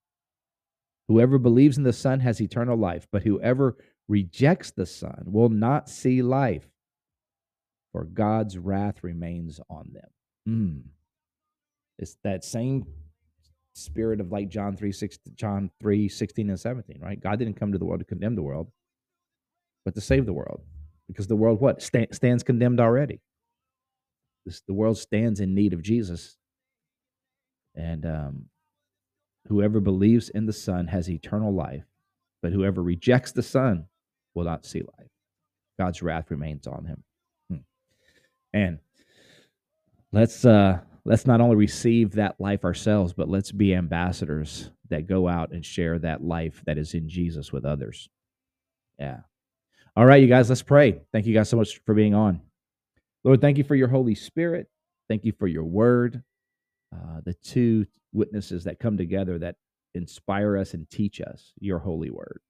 Whoever 1.08 1.38
believes 1.38 1.78
in 1.78 1.82
the 1.82 1.92
Son 1.92 2.20
has 2.20 2.40
eternal 2.40 2.76
life, 2.76 3.06
but 3.10 3.22
whoever 3.22 3.76
rejects 4.12 4.70
the 4.70 4.84
Son 4.84 5.24
will 5.24 5.48
not 5.48 5.88
see 5.88 6.20
life, 6.20 6.68
for 7.92 8.04
God's 8.04 8.58
wrath 8.58 9.02
remains 9.02 9.58
on 9.70 9.90
them. 9.94 10.10
Mm. 10.46 10.82
It's 11.98 12.18
that 12.22 12.44
same 12.44 12.84
spirit 13.72 14.20
of 14.20 14.30
like 14.30 14.50
John 14.50 14.76
3, 14.76 14.92
6, 14.92 15.18
John 15.34 15.70
3, 15.80 16.10
16 16.10 16.50
and 16.50 16.60
17, 16.60 16.98
right? 17.00 17.18
God 17.18 17.38
didn't 17.38 17.58
come 17.58 17.72
to 17.72 17.78
the 17.78 17.86
world 17.86 18.00
to 18.00 18.04
condemn 18.04 18.34
the 18.34 18.42
world, 18.42 18.70
but 19.86 19.94
to 19.94 20.02
save 20.02 20.26
the 20.26 20.34
world. 20.34 20.60
Because 21.08 21.26
the 21.26 21.36
world 21.36 21.58
what? 21.58 21.80
Stand, 21.80 22.08
stands 22.14 22.42
condemned 22.42 22.80
already. 22.80 23.22
This, 24.44 24.60
the 24.68 24.74
world 24.74 24.98
stands 24.98 25.40
in 25.40 25.54
need 25.54 25.72
of 25.72 25.80
Jesus. 25.80 26.36
And 27.74 28.04
um, 28.04 28.44
whoever 29.48 29.80
believes 29.80 30.28
in 30.28 30.44
the 30.44 30.52
Son 30.52 30.88
has 30.88 31.08
eternal 31.08 31.54
life, 31.54 31.84
but 32.42 32.52
whoever 32.52 32.82
rejects 32.82 33.32
the 33.32 33.42
Son 33.42 33.86
will 34.34 34.44
not 34.44 34.64
see 34.64 34.80
life. 34.80 35.10
God's 35.78 36.02
wrath 36.02 36.30
remains 36.30 36.66
on 36.66 36.84
him. 36.84 37.02
Hmm. 37.50 37.56
And 38.52 38.78
let's 40.12 40.44
uh 40.44 40.80
let's 41.04 41.26
not 41.26 41.40
only 41.40 41.56
receive 41.56 42.12
that 42.12 42.40
life 42.40 42.64
ourselves, 42.64 43.12
but 43.12 43.28
let's 43.28 43.52
be 43.52 43.74
ambassadors 43.74 44.70
that 44.90 45.06
go 45.06 45.28
out 45.28 45.52
and 45.52 45.64
share 45.64 45.98
that 45.98 46.22
life 46.22 46.62
that 46.66 46.78
is 46.78 46.94
in 46.94 47.08
Jesus 47.08 47.52
with 47.52 47.64
others. 47.64 48.08
Yeah. 48.98 49.20
All 49.96 50.06
right, 50.06 50.22
you 50.22 50.28
guys, 50.28 50.48
let's 50.48 50.62
pray. 50.62 51.00
Thank 51.12 51.26
you 51.26 51.34
guys 51.34 51.48
so 51.48 51.56
much 51.56 51.80
for 51.84 51.94
being 51.94 52.14
on. 52.14 52.40
Lord, 53.24 53.40
thank 53.40 53.58
you 53.58 53.64
for 53.64 53.74
your 53.74 53.88
Holy 53.88 54.14
Spirit. 54.14 54.68
Thank 55.08 55.24
you 55.24 55.32
for 55.32 55.46
your 55.46 55.64
word. 55.64 56.22
Uh, 56.94 57.20
the 57.24 57.34
two 57.34 57.86
witnesses 58.12 58.64
that 58.64 58.78
come 58.78 58.96
together 58.96 59.38
that 59.38 59.56
inspire 59.94 60.56
us 60.56 60.74
and 60.74 60.88
teach 60.88 61.20
us 61.20 61.52
your 61.58 61.78
holy 61.78 62.10
word. 62.10 62.40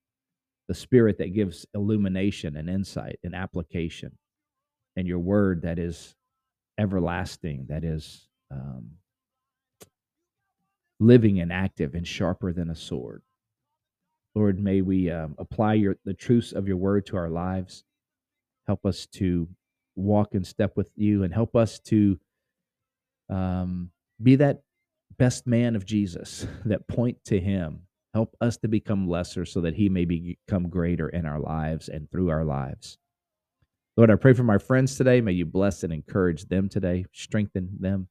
The 0.73 0.79
spirit 0.79 1.19
that 1.19 1.35
gives 1.35 1.67
illumination 1.75 2.57
and 2.57 2.71
insight 2.71 3.19
and 3.23 3.35
application, 3.35 4.17
and 4.97 5.07
your 5.07 5.19
word 5.19 5.61
that 5.65 5.79
is 5.79 6.17
everlasting, 6.79 7.67
that 7.69 7.85
is 7.85 8.27
um, 8.51 8.93
living 10.99 11.41
and 11.41 11.53
active 11.53 11.95
and 11.95 12.09
sharper 12.09 12.55
than 12.55 12.71
a 12.71 12.75
sword. 12.75 13.21
Lord, 14.35 14.59
may 14.59 14.81
we 14.81 15.11
um, 15.11 15.35
apply 15.37 15.75
your, 15.75 15.99
the 16.07 16.15
truths 16.15 16.53
of 16.53 16.67
your 16.67 16.79
word 16.79 17.05
to 17.09 17.19
our 17.19 17.29
lives. 17.29 17.85
Help 18.67 18.87
us 18.87 19.05
to 19.09 19.47
walk 19.95 20.35
in 20.35 20.43
step 20.43 20.75
with 20.75 20.89
you 20.97 21.23
and 21.23 21.35
help 21.35 21.55
us 21.55 21.81
to 21.81 22.19
um, 23.29 23.91
be 24.23 24.37
that 24.37 24.63
best 25.19 25.47
man 25.47 25.77
of 25.77 25.85
Jesus 25.85 26.47
that 26.65 26.89
point 26.89 27.23
to 27.27 27.39
him. 27.39 27.83
Help 28.15 28.37
us 28.41 28.57
to 28.59 28.69
become 28.69 29.09
lesser 29.09 29.45
so 29.47 29.61
that 29.63 29.75
he 29.75 29.89
may 29.89 30.05
become 30.07 30.69
greater 30.69 31.09
in 31.11 31.27
our 31.27 31.41
lives 31.41 31.89
and 31.89 32.11
through 32.11 32.31
our 32.31 32.45
lives. 32.45 32.99
Lord, 33.97 34.11
I 34.11 34.17
pray 34.17 34.35
for 34.35 34.45
my 34.45 34.59
friends 34.59 34.97
today. 34.97 35.21
May 35.21 35.33
you 35.33 35.47
bless 35.47 35.85
and 35.85 35.93
encourage 35.93 36.47
them 36.47 36.69
today, 36.69 37.07
strengthen 37.13 37.71
them 37.81 38.09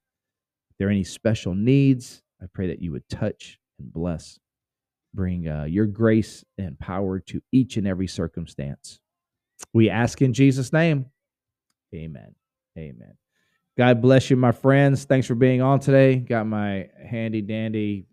If 0.72 0.78
there 0.80 0.90
are 0.90 0.92
any 0.92 1.04
special 1.06 1.56
needs, 1.56 2.24
I 2.42 2.48
pray 2.54 2.68
that 2.68 2.82
you 2.82 2.92
would 2.94 3.08
touch 3.10 3.60
and 3.80 3.94
bless, 3.94 4.40
bring 5.14 5.48
uh, 5.48 5.66
your 5.66 5.88
grace 5.88 6.46
and 6.58 6.80
power 6.80 7.20
to 7.20 7.42
each 7.52 7.78
and 7.78 7.88
every 7.88 8.08
circumstance. 8.08 9.00
We 9.74 9.90
ask 9.90 10.22
in 10.22 10.34
Jesus' 10.34 10.74
name. 10.74 11.08
Amen. 11.96 12.36
Amen. 12.78 13.16
God 13.78 14.02
bless 14.02 14.30
you, 14.30 14.38
my 14.38 14.54
friends. 14.54 15.06
Thanks 15.06 15.28
for 15.28 15.36
being 15.36 15.62
on 15.62 15.80
today. 15.80 16.18
Got 16.18 16.48
my 16.48 16.90
handy 17.06 17.42
dandy. 17.42 18.08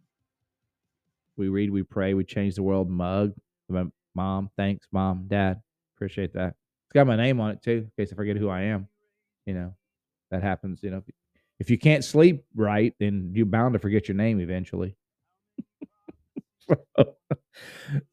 We 1.38 1.48
read, 1.48 1.70
we 1.70 1.83
pray, 1.83 2.14
we 2.14 2.24
change 2.24 2.57
the 2.57 2.62
world 2.62 2.90
mug. 2.90 3.33
Mom, 4.14 4.51
thanks, 4.57 4.87
mom, 4.92 5.27
dad. 5.29 5.62
Appreciate 5.96 6.33
that. 6.35 6.48
It's 6.48 6.94
got 6.94 7.07
my 7.07 7.16
name 7.16 7.40
on 7.40 7.51
it 7.51 7.62
too, 7.62 7.87
in 7.87 7.92
case 7.96 8.12
I 8.12 8.16
forget 8.16 8.37
who 8.37 8.48
I 8.48 8.62
am. 8.62 8.88
You 9.46 9.55
know, 9.55 9.74
that 10.31 10.42
happens. 10.42 10.83
You 10.83 10.90
know, 10.90 11.03
if 11.61 11.70
you 11.70 11.79
can't 11.79 12.05
sleep 12.05 12.44
right, 12.55 12.94
then 12.98 13.33
you're 13.35 13.46
bound 13.46 13.74
to 13.74 13.79
forget 13.79 14.09
your 14.09 14.16
name 14.16 14.40
eventually. 14.40 14.96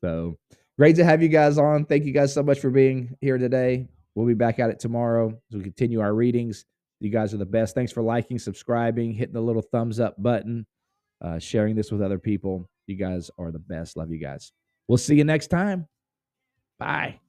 so 0.02 0.38
great 0.78 0.96
to 0.98 1.06
have 1.06 1.22
you 1.22 1.30
guys 1.30 1.58
on. 1.58 1.86
Thank 1.86 2.06
you 2.06 2.12
guys 2.12 2.34
so 2.34 2.44
much 2.44 2.60
for 2.60 2.70
being 2.70 3.18
here 3.22 3.38
today. 3.38 3.88
We'll 4.14 4.28
be 4.28 4.34
back 4.34 4.60
at 4.60 4.70
it 4.70 4.80
tomorrow 4.80 5.30
as 5.52 5.58
we 5.58 5.64
continue 5.64 6.02
our 6.02 6.14
readings. 6.14 6.66
You 7.00 7.10
guys 7.10 7.34
are 7.34 7.38
the 7.38 7.46
best. 7.46 7.76
Thanks 7.76 7.92
for 7.92 8.02
liking, 8.02 8.40
subscribing, 8.40 9.14
hitting 9.14 9.34
the 9.34 9.42
little 9.42 9.62
thumbs 9.62 10.00
up 10.00 10.22
button, 10.22 10.66
uh, 11.22 11.40
sharing 11.40 11.76
this 11.76 11.92
with 11.92 12.02
other 12.02 12.20
people. 12.20 12.70
You 12.88 12.96
guys 12.96 13.32
are 13.38 13.52
the 13.52 13.60
best. 13.60 13.98
Love 13.98 14.12
you 14.12 14.20
guys. 14.20 14.52
We'll 14.88 14.98
see 14.98 15.16
you 15.16 15.24
next 15.24 15.48
time. 15.48 15.88
Bye. 16.78 17.20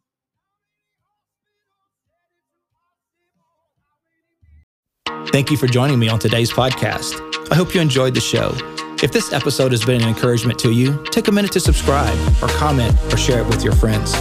Thank 5.28 5.50
you 5.50 5.56
for 5.56 5.66
joining 5.66 5.98
me 5.98 6.08
on 6.08 6.18
today's 6.18 6.50
podcast. 6.50 7.20
I 7.50 7.54
hope 7.54 7.74
you 7.74 7.80
enjoyed 7.80 8.14
the 8.14 8.20
show. 8.20 8.54
If 9.02 9.12
this 9.12 9.32
episode 9.32 9.72
has 9.72 9.84
been 9.84 10.00
an 10.00 10.08
encouragement 10.08 10.58
to 10.60 10.72
you, 10.72 11.04
take 11.10 11.28
a 11.28 11.32
minute 11.32 11.52
to 11.52 11.60
subscribe 11.60 12.16
or 12.42 12.48
comment 12.48 12.94
or 13.12 13.16
share 13.16 13.40
it 13.40 13.46
with 13.46 13.62
your 13.62 13.74
friends. 13.74 14.14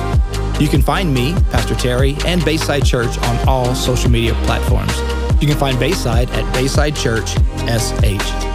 You 0.60 0.67
can 0.67 0.82
find 0.82 1.13
me, 1.13 1.34
Pastor 1.52 1.76
Terry, 1.76 2.17
and 2.26 2.43
Bayside 2.43 2.86
Church 2.86 3.17
on 3.17 3.48
all 3.48 3.74
social 3.76 4.10
media 4.10 4.34
platforms. 4.43 4.98
You 5.41 5.48
can 5.48 5.58
find 5.58 5.80
Bayside 5.80 6.30
at 6.32 6.54
Bayside 6.54 6.95
Church 6.95 7.30
SH. 7.67 8.55